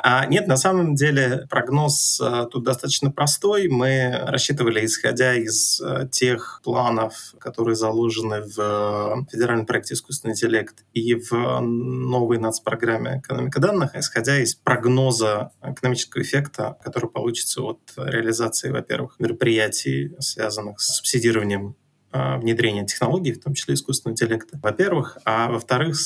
А, 0.00 0.26
нет, 0.26 0.46
на 0.46 0.56
самом 0.56 0.94
деле 0.94 1.46
прогноз 1.50 2.20
тут 2.50 2.64
достаточно 2.64 3.10
простой. 3.10 3.68
Мы 3.68 4.18
рассчитывали, 4.26 4.84
исходя 4.84 5.34
из 5.34 5.82
тех 6.10 6.60
планов, 6.64 7.34
которые 7.38 7.74
заложены 7.74 8.42
в 8.42 9.26
федеральном 9.30 9.66
проекте 9.66 9.94
«Искусственный 9.94 10.32
интеллект» 10.32 10.84
и 10.94 11.14
в 11.14 11.60
новой 11.60 12.38
нацпрограмме 12.38 13.18
«Экономика 13.18 13.60
данных», 13.60 13.94
исходя 13.94 14.38
из 14.38 14.54
прогноза 14.54 15.50
экономического 15.62 16.22
эффекта, 16.22 16.76
который 16.82 17.10
получится 17.10 17.62
от 17.62 17.80
реализации, 17.96 18.70
во-первых, 18.70 19.16
мероприятий, 19.18 20.14
связанных 20.20 20.77
с 20.78 20.96
субсидированием 20.96 21.76
а, 22.10 22.38
внедрения 22.38 22.86
технологий, 22.86 23.32
в 23.32 23.42
том 23.42 23.54
числе 23.54 23.74
искусственного 23.74 24.14
интеллекта, 24.14 24.58
во-первых, 24.62 25.18
а 25.24 25.50
во-вторых, 25.50 25.96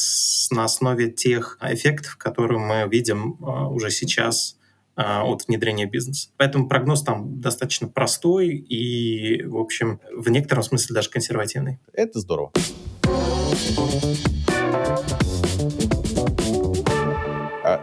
на 0.51 0.65
основе 0.65 1.11
тех 1.11 1.59
эффектов, 1.63 2.17
которые 2.17 2.59
мы 2.59 2.89
видим 2.91 3.37
а, 3.41 3.69
уже 3.69 3.91
сейчас 3.91 4.57
а, 4.97 5.25
от 5.25 5.47
внедрения 5.47 5.87
бизнеса. 5.87 6.31
Поэтому 6.37 6.69
прогноз 6.69 7.03
там 7.03 7.41
достаточно 7.41 7.89
простой 7.89 8.49
и, 8.49 9.45
в 9.45 9.57
общем, 9.57 10.01
в 10.13 10.29
некотором 10.29 10.65
смысле 10.65 10.95
даже 10.95 11.09
консервативный. 11.09 11.79
Это 11.93 12.19
здорово. 12.19 12.53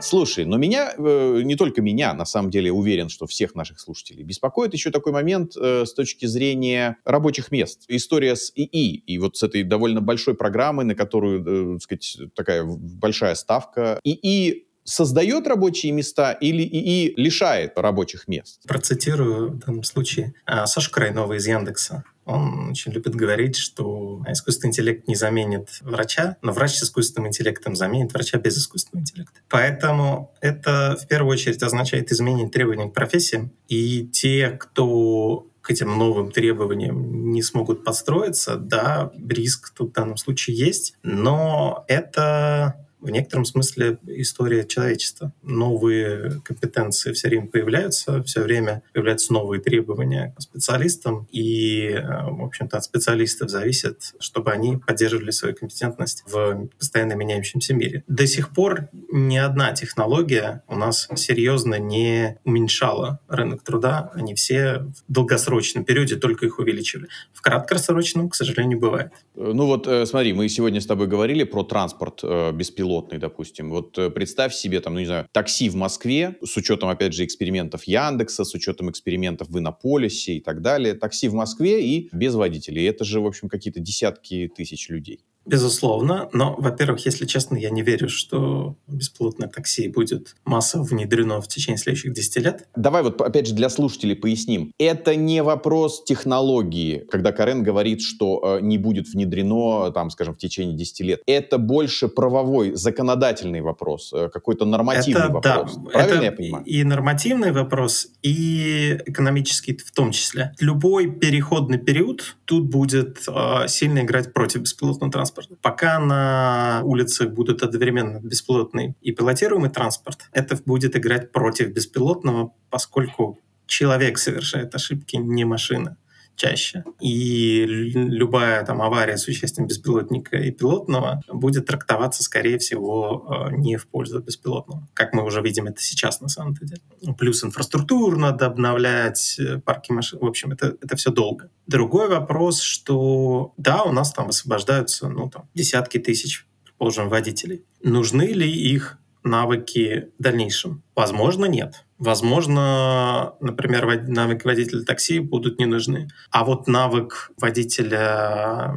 Слушай, 0.01 0.45
но 0.45 0.57
меня, 0.57 0.93
э, 0.97 1.41
не 1.43 1.55
только 1.55 1.81
меня, 1.81 2.13
на 2.13 2.25
самом 2.25 2.49
деле 2.49 2.71
уверен, 2.71 3.09
что 3.09 3.27
всех 3.27 3.55
наших 3.55 3.79
слушателей, 3.79 4.23
беспокоит 4.23 4.73
еще 4.73 4.91
такой 4.91 5.11
момент 5.11 5.53
э, 5.57 5.85
с 5.85 5.93
точки 5.93 6.25
зрения 6.25 6.97
рабочих 7.05 7.51
мест. 7.51 7.83
История 7.87 8.35
с 8.35 8.51
ИИ 8.55 8.95
и 8.95 9.17
вот 9.17 9.37
с 9.37 9.43
этой 9.43 9.63
довольно 9.63 10.01
большой 10.01 10.35
программой, 10.35 10.85
на 10.85 10.95
которую, 10.95 11.41
э, 11.41 11.73
так 11.73 11.81
сказать, 11.83 12.17
такая 12.35 12.63
большая 12.63 13.35
ставка. 13.35 13.99
ИИ 14.03 14.69
создает 14.83 15.47
рабочие 15.47 15.91
места 15.91 16.31
или 16.31 16.63
ИИ 16.63 17.13
лишает 17.15 17.77
рабочих 17.77 18.27
мест? 18.27 18.61
Процитирую 18.67 19.51
в 19.51 19.59
данном 19.59 19.83
случае 19.83 20.33
а, 20.45 20.65
Сашу 20.65 20.91
Крайнова 20.91 21.33
из 21.33 21.47
Яндекса. 21.47 22.03
Он 22.29 22.69
очень 22.69 22.91
любит 22.91 23.15
говорить, 23.15 23.55
что 23.55 24.23
искусственный 24.27 24.69
интеллект 24.69 25.07
не 25.07 25.15
заменит 25.15 25.69
врача, 25.81 26.37
но 26.41 26.51
врач 26.51 26.75
с 26.75 26.83
искусственным 26.83 27.27
интеллектом 27.29 27.75
заменит 27.75 28.13
врача 28.13 28.37
без 28.37 28.57
искусственного 28.57 29.01
интеллекта. 29.01 29.39
Поэтому 29.49 30.33
это 30.41 30.97
в 31.01 31.07
первую 31.07 31.33
очередь 31.33 31.63
означает 31.63 32.11
изменение 32.11 32.49
требований 32.49 32.89
к 32.89 32.93
профессиям. 32.93 33.51
И 33.67 34.05
те, 34.07 34.49
кто 34.49 35.47
к 35.61 35.71
этим 35.71 35.97
новым 35.97 36.31
требованиям 36.31 37.31
не 37.31 37.41
смогут 37.41 37.83
подстроиться, 37.83 38.55
да, 38.55 39.11
риск 39.27 39.73
тут 39.75 39.89
в 39.89 39.93
данном 39.93 40.17
случае 40.17 40.57
есть, 40.57 40.95
но 41.03 41.83
это 41.87 42.88
в 43.01 43.09
некотором 43.09 43.45
смысле 43.45 43.97
история 44.07 44.65
человечества. 44.65 45.31
Новые 45.41 46.41
компетенции 46.43 47.13
все 47.13 47.29
время 47.29 47.47
появляются, 47.47 48.21
все 48.23 48.41
время 48.41 48.83
появляются 48.93 49.33
новые 49.33 49.61
требования 49.61 50.33
к 50.37 50.41
специалистам, 50.41 51.27
и, 51.31 51.89
э, 51.89 52.01
в 52.01 52.43
общем-то, 52.43 52.77
от 52.77 52.83
специалистов 52.83 53.49
зависит, 53.49 54.13
чтобы 54.19 54.51
они 54.51 54.77
поддерживали 54.77 55.31
свою 55.31 55.55
компетентность 55.55 56.23
в 56.27 56.67
постоянно 56.77 57.13
меняющемся 57.13 57.73
мире. 57.73 58.03
До 58.07 58.27
сих 58.27 58.49
пор 58.49 58.89
ни 59.11 59.37
одна 59.37 59.71
технология 59.73 60.63
у 60.67 60.75
нас 60.75 61.07
серьезно 61.15 61.79
не 61.79 62.37
уменьшала 62.43 63.19
рынок 63.27 63.63
труда, 63.63 64.11
они 64.13 64.35
все 64.35 64.79
в 65.07 65.13
долгосрочном 65.13 65.85
периоде 65.85 66.15
только 66.15 66.45
их 66.45 66.59
увеличивали. 66.59 67.07
В 67.33 67.41
краткосрочном, 67.41 68.29
к 68.29 68.35
сожалению, 68.35 68.79
бывает. 68.79 69.11
Э, 69.35 69.51
ну 69.53 69.65
вот 69.65 69.87
э, 69.87 70.05
смотри, 70.05 70.33
мы 70.33 70.49
сегодня 70.49 70.81
с 70.81 70.85
тобой 70.85 71.07
говорили 71.07 71.43
про 71.43 71.63
транспорт 71.63 72.23
беспилотный 72.53 72.88
беспилотный, 72.89 73.17
допустим. 73.17 73.69
Вот 73.69 73.97
э, 73.97 74.09
представь 74.09 74.53
себе, 74.53 74.79
там, 74.81 74.93
ну 74.93 74.99
не 74.99 75.05
знаю, 75.05 75.27
такси 75.31 75.69
в 75.69 75.75
Москве, 75.75 76.35
с 76.43 76.57
учетом, 76.57 76.89
опять 76.89 77.13
же, 77.13 77.23
экспериментов 77.23 77.83
Яндекса, 77.83 78.43
с 78.43 78.53
учетом 78.53 78.89
экспериментов 78.89 79.49
в 79.49 79.57
Иннополисе 79.57 80.33
и 80.33 80.39
так 80.39 80.61
далее. 80.61 80.93
Такси 80.93 81.27
в 81.27 81.33
Москве 81.33 81.83
и 81.83 82.09
без 82.11 82.35
водителей. 82.35 82.87
Это 82.87 83.03
же, 83.03 83.19
в 83.19 83.25
общем, 83.25 83.49
какие-то 83.49 83.79
десятки 83.79 84.51
тысяч 84.55 84.89
людей. 84.89 85.23
Безусловно, 85.49 86.29
но, 86.31 86.53
во-первых, 86.59 87.03
если 87.05 87.25
честно, 87.25 87.57
я 87.57 87.71
не 87.71 87.81
верю, 87.81 88.07
что 88.07 88.75
беспилотное 88.85 89.47
такси 89.47 89.87
будет 89.87 90.35
массово 90.45 90.83
внедрено 90.83 91.41
в 91.41 91.47
течение 91.47 91.79
следующих 91.79 92.13
10 92.13 92.35
лет. 92.37 92.67
Давай 92.75 93.01
вот, 93.01 93.19
опять 93.19 93.47
же, 93.47 93.55
для 93.55 93.69
слушателей 93.69 94.15
поясним. 94.15 94.71
Это 94.77 95.15
не 95.15 95.41
вопрос 95.41 96.03
технологии, 96.03 97.03
когда 97.09 97.31
Карен 97.31 97.63
говорит, 97.63 98.03
что 98.03 98.59
э, 98.59 98.61
не 98.61 98.77
будет 98.77 99.07
внедрено, 99.07 99.91
там, 99.91 100.11
скажем, 100.11 100.35
в 100.35 100.37
течение 100.37 100.77
10 100.77 100.99
лет. 101.01 101.21
Это 101.25 101.57
больше 101.57 102.09
правовой, 102.09 102.75
законодательный 102.75 103.61
вопрос, 103.61 104.13
э, 104.13 104.29
какой-то 104.31 104.65
нормативный 104.65 105.23
это, 105.23 105.33
вопрос. 105.33 105.77
Да, 105.77 105.89
Правильно 105.89 106.15
это 106.15 106.25
я 106.25 106.31
понимаю? 106.31 106.65
И 106.65 106.83
нормативный 106.83 107.51
вопрос, 107.51 108.09
и 108.21 108.99
экономический 109.07 109.75
в 109.75 109.91
том 109.91 110.11
числе. 110.11 110.53
Любой 110.59 111.09
переходный 111.09 111.79
период 111.79 112.35
тут 112.45 112.69
будет 112.69 113.23
э, 113.27 113.67
сильно 113.67 114.01
играть 114.01 114.31
против 114.31 114.61
беспилотного 114.61 115.11
транспорта 115.11 115.38
транспорта. 115.47 115.61
Пока 115.61 115.99
на 115.99 116.81
улицах 116.83 117.29
будут 117.29 117.63
одновременно 117.63 118.19
беспилотный 118.19 118.95
и 119.01 119.11
пилотируемый 119.11 119.69
транспорт, 119.69 120.29
это 120.31 120.57
будет 120.65 120.95
играть 120.95 121.31
против 121.31 121.69
беспилотного, 121.69 122.53
поскольку 122.69 123.39
человек 123.65 124.17
совершает 124.17 124.75
ошибки, 124.75 125.15
не 125.15 125.45
машина 125.45 125.97
чаще. 126.39 126.83
И 127.01 127.65
любая 127.65 128.63
там 128.65 128.81
авария 128.81 129.17
с 129.17 129.27
участием 129.27 129.67
беспилотника 129.67 130.37
и 130.37 130.51
пилотного 130.51 131.21
будет 131.27 131.65
трактоваться, 131.65 132.23
скорее 132.23 132.57
всего, 132.57 133.49
э, 133.51 133.55
не 133.57 133.75
в 133.75 133.87
пользу 133.87 134.21
беспилотного. 134.21 134.87
Как 134.93 135.13
мы 135.13 135.23
уже 135.25 135.41
видим 135.41 135.67
это 135.67 135.81
сейчас 135.81 136.21
на 136.21 136.29
самом 136.29 136.53
деле. 136.53 136.77
Плюс 137.17 137.43
инфраструктуру 137.43 138.17
надо 138.17 138.45
обновлять, 138.45 139.37
э, 139.37 139.59
парки 139.59 139.91
машин. 139.91 140.19
В 140.19 140.25
общем, 140.25 140.51
это, 140.51 140.77
это 140.81 140.95
все 140.95 141.11
долго. 141.11 141.49
Другой 141.67 142.07
вопрос, 142.07 142.61
что 142.61 143.53
да, 143.57 143.83
у 143.83 143.91
нас 143.91 144.13
там 144.13 144.27
высвобождаются 144.27 145.09
ну, 145.09 145.29
там, 145.29 145.49
десятки 145.53 145.97
тысяч, 145.97 146.47
предположим, 146.63 147.09
водителей. 147.09 147.65
Нужны 147.83 148.27
ли 148.27 148.49
их 148.49 148.98
навыки 149.23 150.09
в 150.17 150.23
дальнейшем? 150.23 150.83
Возможно, 150.95 151.45
нет. 151.45 151.85
Возможно, 151.97 153.33
например, 153.41 154.07
навыки 154.07 154.45
водителя 154.45 154.83
такси 154.83 155.19
будут 155.19 155.59
не 155.59 155.65
нужны. 155.65 156.07
А 156.31 156.43
вот 156.45 156.67
навык 156.67 157.31
водителя 157.37 158.73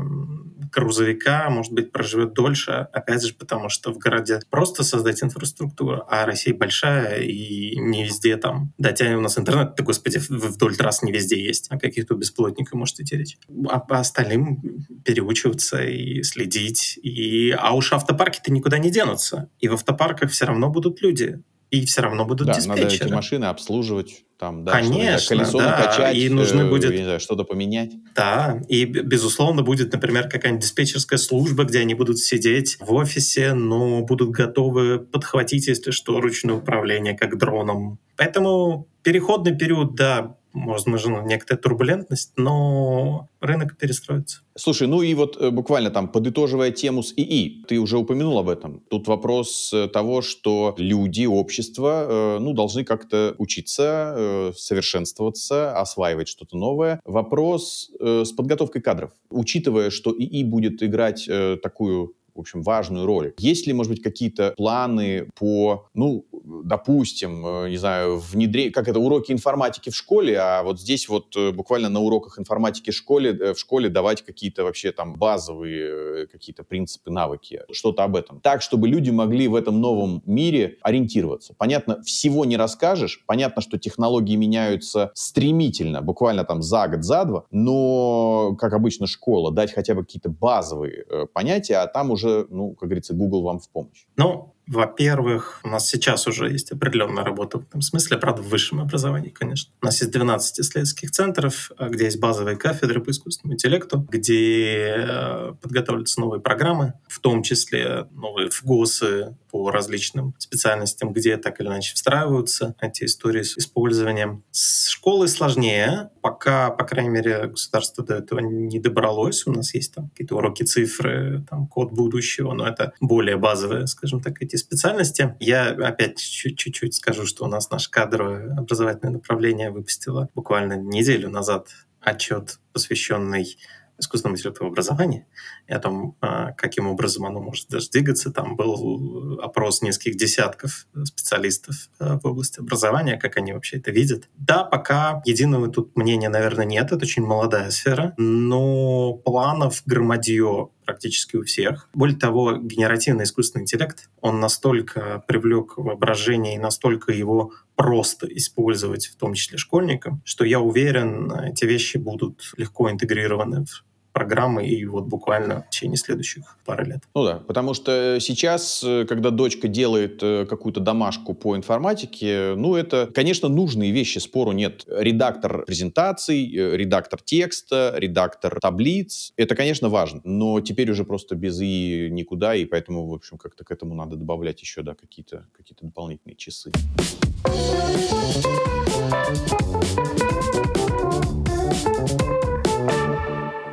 грузовика, 0.73 1.49
может 1.51 1.73
быть, 1.73 1.93
проживет 1.93 2.33
дольше, 2.33 2.89
опять 2.93 3.25
же, 3.25 3.35
потому 3.35 3.69
что 3.69 3.93
в 3.93 3.99
городе 3.99 4.41
просто 4.51 4.83
создать 4.83 5.23
инфраструктуру, 5.23 6.05
а 6.09 6.27
Россия 6.27 6.55
большая, 6.55 7.21
и 7.21 7.77
не 7.79 8.05
везде 8.05 8.37
там, 8.37 8.73
да, 8.79 8.95
у 9.17 9.21
нас 9.21 9.39
интернет, 9.39 9.75
да, 9.77 9.85
господи, 9.85 10.21
вдоль 10.29 10.77
трасс 10.77 11.03
не 11.03 11.13
везде 11.13 11.43
есть, 11.43 11.67
а 11.71 11.79
каких-то 11.79 12.15
беспилотниках 12.15 12.75
может 12.75 13.01
идти 13.01 13.17
речь. 13.17 13.39
А 13.69 13.79
по 13.79 13.99
остальным 13.99 14.63
переучиваться 15.05 15.83
и 15.83 16.23
следить, 16.23 16.99
и... 17.03 17.51
а 17.51 17.75
уж 17.75 17.93
автопарки-то 17.93 18.53
никуда 18.53 18.79
не 18.79 18.91
денутся, 18.91 19.51
и 19.59 19.69
в 19.69 19.75
автопарках 19.75 20.31
все 20.31 20.47
равно 20.47 20.71
будут 20.71 21.03
люди, 21.03 21.43
и 21.73 21.87
все 21.87 22.03
равно 22.03 22.27
будут 22.27 22.49
да, 22.49 22.55
диспетчеры. 22.55 22.83
надо 22.83 22.95
эти 22.95 23.13
машины 23.13 23.45
обслуживать, 23.47 24.25
там, 24.39 24.63
да, 24.63 24.73
Конечно, 24.73 25.19
что 25.19 25.29
колесо 25.35 25.59
да, 25.59 25.71
накачать, 25.71 26.17
и 26.17 26.29
нужно 26.29 26.63
э, 26.63 26.69
будет... 26.69 26.91
не 26.91 27.03
знаю, 27.03 27.19
что-то 27.19 27.45
поменять. 27.45 27.93
Да, 28.15 28.61
и, 28.69 28.85
безусловно, 28.85 29.63
будет, 29.63 29.91
например, 29.91 30.29
какая-нибудь 30.29 30.63
диспетчерская 30.63 31.19
служба, 31.19 31.65
где 31.65 31.81
они 31.81 31.95
будут 31.95 32.19
сидеть 32.19 32.77
в 32.79 32.93
офисе, 32.93 33.55
но 33.55 34.03
будут 34.03 34.31
готовы 34.33 34.99
подхватить, 34.99 35.67
если 35.67 35.93
что, 35.93 36.21
ручное 36.21 36.57
управление, 36.57 37.17
как 37.17 37.39
дроном. 37.39 37.99
Поэтому 38.19 38.87
переходный 39.03 39.57
период, 39.57 39.95
да, 39.95 40.37
возможно, 40.53 41.23
некоторая 41.23 41.61
турбулентность, 41.61 42.33
но 42.37 43.29
рынок 43.41 43.77
перестроится. 43.77 44.41
Слушай, 44.55 44.87
ну 44.87 45.03
и 45.03 45.15
вот 45.15 45.41
э, 45.41 45.51
буквально 45.51 45.91
там, 45.91 46.09
подытоживая 46.09 46.71
тему 46.71 47.03
с 47.03 47.13
ИИ, 47.17 47.65
ты 47.67 47.79
уже 47.79 47.97
упомянул 47.97 48.39
об 48.39 48.49
этом. 48.49 48.81
Тут 48.91 49.09
вопрос 49.09 49.73
э, 49.73 49.89
того, 49.89 50.21
что 50.23 50.75
люди, 50.77 51.25
общество, 51.25 52.07
э, 52.09 52.39
ну, 52.41 52.53
должны 52.53 52.85
как-то 52.85 53.35
учиться, 53.39 54.53
совершенствоваться, 54.57 55.79
осваивать 55.79 56.29
что-то 56.29 56.57
новое. 56.57 57.01
Вопрос 57.05 57.91
с 58.01 58.33
подготовкой 58.33 58.83
кадров. 58.83 59.13
Учитывая, 59.31 59.91
что 59.91 60.15
ИИ 60.17 60.45
будет 60.45 60.83
играть 60.83 61.29
такую 61.63 62.15
в 62.35 62.41
общем, 62.41 62.63
важную 62.63 63.07
роль. 63.07 63.35
Есть 63.39 63.67
ли, 63.67 63.73
может 63.73 63.93
быть, 63.93 64.03
какие-то 64.03 64.55
планы 64.57 65.29
по, 65.39 65.87
ну, 65.95 66.25
допустим, 66.45 67.47
э, 67.47 67.71
не 67.71 67.77
знаю, 67.77 68.19
внедрение, 68.19 68.73
как 68.73 68.89
это, 68.89 68.99
уроки 68.99 69.33
информатики 69.33 69.91
в 69.91 69.97
школе, 69.97 70.39
а 70.39 70.63
вот 70.63 70.81
здесь 70.81 71.09
вот 71.09 71.37
э, 71.37 71.53
буквально 71.53 71.89
на 71.89 72.01
уроках 72.01 72.39
информатики 72.39 72.91
в 72.91 72.95
школе, 72.95 73.31
э, 73.31 73.55
в 73.55 73.59
школе 73.59 73.89
давать 73.89 74.23
какие-то 74.23 74.65
вообще 74.65 74.93
там 74.93 75.15
базовые 75.15 76.27
какие-то 76.27 76.65
принципы, 76.65 77.11
навыки, 77.11 77.63
что-то 77.73 78.05
об 78.05 78.17
этом. 78.17 78.41
Так, 78.41 78.63
чтобы 78.63 78.89
люди 78.89 79.11
могли 79.11 79.49
в 79.49 79.55
этом 79.55 79.81
новом 79.81 80.23
мире 80.27 80.79
ориентироваться. 80.83 81.55
Понятно, 81.57 82.03
всего 82.03 82.45
не 82.45 82.57
расскажешь, 82.57 83.25
понятно, 83.27 83.63
что 83.63 83.79
технологии 83.79 84.37
меняются 84.37 85.11
стремительно, 85.15 86.03
буквально 86.03 86.45
там 86.45 86.63
за 86.63 86.89
год, 86.89 87.05
за 87.05 87.25
два, 87.25 87.45
но, 87.51 88.57
как 88.59 88.73
обычно, 88.73 89.07
школа, 89.07 89.53
дать 89.53 89.73
хотя 89.73 89.95
бы 89.95 90.05
какие-то 90.05 90.29
базовые 90.29 91.05
э, 91.09 91.27
понятия, 91.33 91.77
а 91.77 91.87
там 91.87 92.11
уже 92.11 92.47
ну, 92.51 92.75
как 92.75 92.89
говорится, 92.89 93.15
Google 93.15 93.43
вам 93.43 93.59
в 93.59 93.69
помощь? 93.71 94.07
Ну, 94.17 94.55
во-первых, 94.67 95.61
у 95.65 95.69
нас 95.69 95.89
сейчас 95.89 96.27
уже 96.27 96.49
есть 96.49 96.71
определенная 96.71 97.25
работа 97.25 97.59
в 97.59 97.63
этом 97.63 97.83
смысле, 97.83 98.19
правда, 98.19 98.43
в 98.43 98.49
высшем 98.49 98.81
образовании, 98.81 99.31
конечно. 99.31 99.73
У 99.83 99.87
нас 99.87 100.01
есть 100.01 100.13
12 100.13 100.61
исследовательских 100.61 101.11
центров, 101.11 101.73
э, 101.79 101.89
где 101.89 102.05
есть 102.05 102.21
базовые 102.21 102.57
кафедры 102.57 103.01
по 103.01 103.11
искусственному 103.11 103.55
интеллекту, 103.55 104.07
где 104.09 104.95
э, 104.97 105.53
подготавливаются 105.61 106.21
новые 106.21 106.41
программы, 106.41 106.95
в 107.09 107.19
том 107.21 107.43
числе 107.43 108.07
новые 108.13 108.51
ФГОСы 108.51 109.37
по 109.53 109.71
различным 109.71 110.35
специальностям, 110.39 111.13
где 111.13 111.37
так 111.37 111.61
или 111.61 111.69
иначе 111.69 111.95
встраиваются 111.95 112.75
эти 112.81 113.05
истории 113.05 113.43
с 113.43 113.59
использованием. 113.59 114.43
С 114.51 114.89
школой 114.89 115.29
сложнее, 115.29 116.11
пока, 116.23 116.71
по 116.71 116.85
крайней 116.85 117.11
мере, 117.11 117.49
государство 117.49 118.03
до 118.03 118.15
этого 118.15 118.39
не 118.39 118.81
добралось. 118.81 119.47
У 119.47 119.53
нас 119.53 119.75
есть 119.75 119.95
там 119.95 120.09
какие-то 120.09 120.37
уроки 120.37 120.63
цифры, 120.63 121.45
там 121.51 121.67
код 121.67 121.93
будущего, 121.93 122.55
но 122.55 122.67
это 122.67 122.95
более 123.01 123.37
базовые, 123.37 123.87
скажем 123.87 124.23
так, 124.23 124.41
эти 124.41 124.52
специальности. 124.59 125.37
Я 125.41 125.71
опять 125.71 126.19
чуть-чуть 126.19 126.95
скажу, 126.95 127.27
что 127.27 127.45
у 127.45 127.49
нас 127.49 127.71
наше 127.71 127.91
кадровое 127.91 128.55
образовательное 128.57 129.15
направление 129.15 129.71
выпустило 129.71 130.29
буквально 130.35 130.75
неделю 130.75 131.31
назад 131.31 131.69
отчет, 132.01 132.59
посвященный 132.73 133.57
искусственного 133.99 134.37
интеллектного 134.37 134.71
образования 134.73 135.27
и 135.69 135.73
о 135.73 135.79
том, 135.79 136.17
а, 136.21 136.53
каким 136.53 136.89
образом 136.89 137.25
оно 137.25 137.41
может 137.41 137.69
даже 137.69 137.89
двигаться. 137.91 138.31
Там 138.31 138.57
был 138.57 139.39
опрос 139.41 139.83
нескольких 139.83 140.17
десятков 140.17 140.87
специалистов 141.05 141.89
а, 141.99 142.19
в 142.19 142.27
области 142.27 142.61
образования, 142.61 143.17
как 143.17 143.37
они 143.37 143.53
вообще 143.53 143.79
это 143.79 143.91
видят. 143.91 144.29
Да, 144.37 144.65
пока 144.65 145.23
единого 145.25 145.69
тут 145.69 145.97
мнения, 145.97 146.29
наверное, 146.29 146.65
нет. 146.65 146.87
Это 146.87 146.97
очень 146.97 147.23
молодая 147.25 147.71
сфера, 147.71 148.15
но 148.17 149.15
планов 149.15 149.83
громадье 149.87 150.69
практически 150.93 151.37
у 151.37 151.43
всех. 151.43 151.89
Более 151.95 152.19
того, 152.19 152.59
генеративный 152.59 153.25
искусственный 153.25 153.63
интеллект, 153.63 154.11
он 154.21 154.41
настолько 154.41 155.25
привлек 155.27 155.79
воображение 155.79 156.57
и 156.57 156.59
настолько 156.59 157.13
его 157.13 157.53
просто 157.77 158.27
использовать, 158.27 159.07
в 159.07 159.17
том 159.17 159.33
числе 159.33 159.57
школьникам, 159.57 160.21
что 160.25 160.45
я 160.45 160.61
уверен, 160.61 161.33
эти 161.33 161.65
вещи 161.65 161.97
будут 161.97 162.53
легко 162.59 162.91
интегрированы 162.91 163.65
в 163.65 163.85
программы 164.13 164.67
и 164.67 164.85
вот 164.85 165.05
буквально 165.05 165.63
в 165.63 165.71
течение 165.71 165.97
следующих 165.97 166.57
пары 166.65 166.85
лет. 166.85 167.01
Ну 167.15 167.25
да, 167.25 167.37
потому 167.39 167.75
что 167.75 168.19
сейчас, 168.21 168.83
э, 168.85 169.07
когда 169.09 169.31
дочка 169.31 169.69
делает 169.69 170.23
э, 170.23 170.47
какую-то 170.47 170.81
домашку 170.81 171.35
по 171.35 171.57
информатике, 171.57 172.55
ну 172.57 172.77
это, 172.77 173.11
конечно, 173.13 173.49
нужные 173.49 173.91
вещи, 173.91 174.19
спору 174.19 174.53
нет. 174.53 174.85
Редактор 174.87 175.65
презентаций, 175.65 176.45
э, 176.55 176.77
редактор 176.77 177.21
текста, 177.21 177.95
редактор 177.97 178.59
таблиц, 178.61 179.33
это, 179.37 179.55
конечно, 179.55 179.89
важно, 179.89 180.21
но 180.25 180.61
теперь 180.61 180.91
уже 180.91 181.05
просто 181.05 181.35
без 181.35 181.61
и 181.61 182.09
никуда, 182.11 182.55
и 182.55 182.65
поэтому, 182.65 183.09
в 183.09 183.15
общем, 183.15 183.39
как-то 183.39 183.65
к 183.65 183.71
этому 183.71 183.95
надо 183.95 184.17
добавлять 184.17 184.61
еще, 184.61 184.83
да, 184.83 184.95
какие-то 184.95 185.47
какие 185.57 185.77
дополнительные 185.81 186.37
часы. 186.37 186.71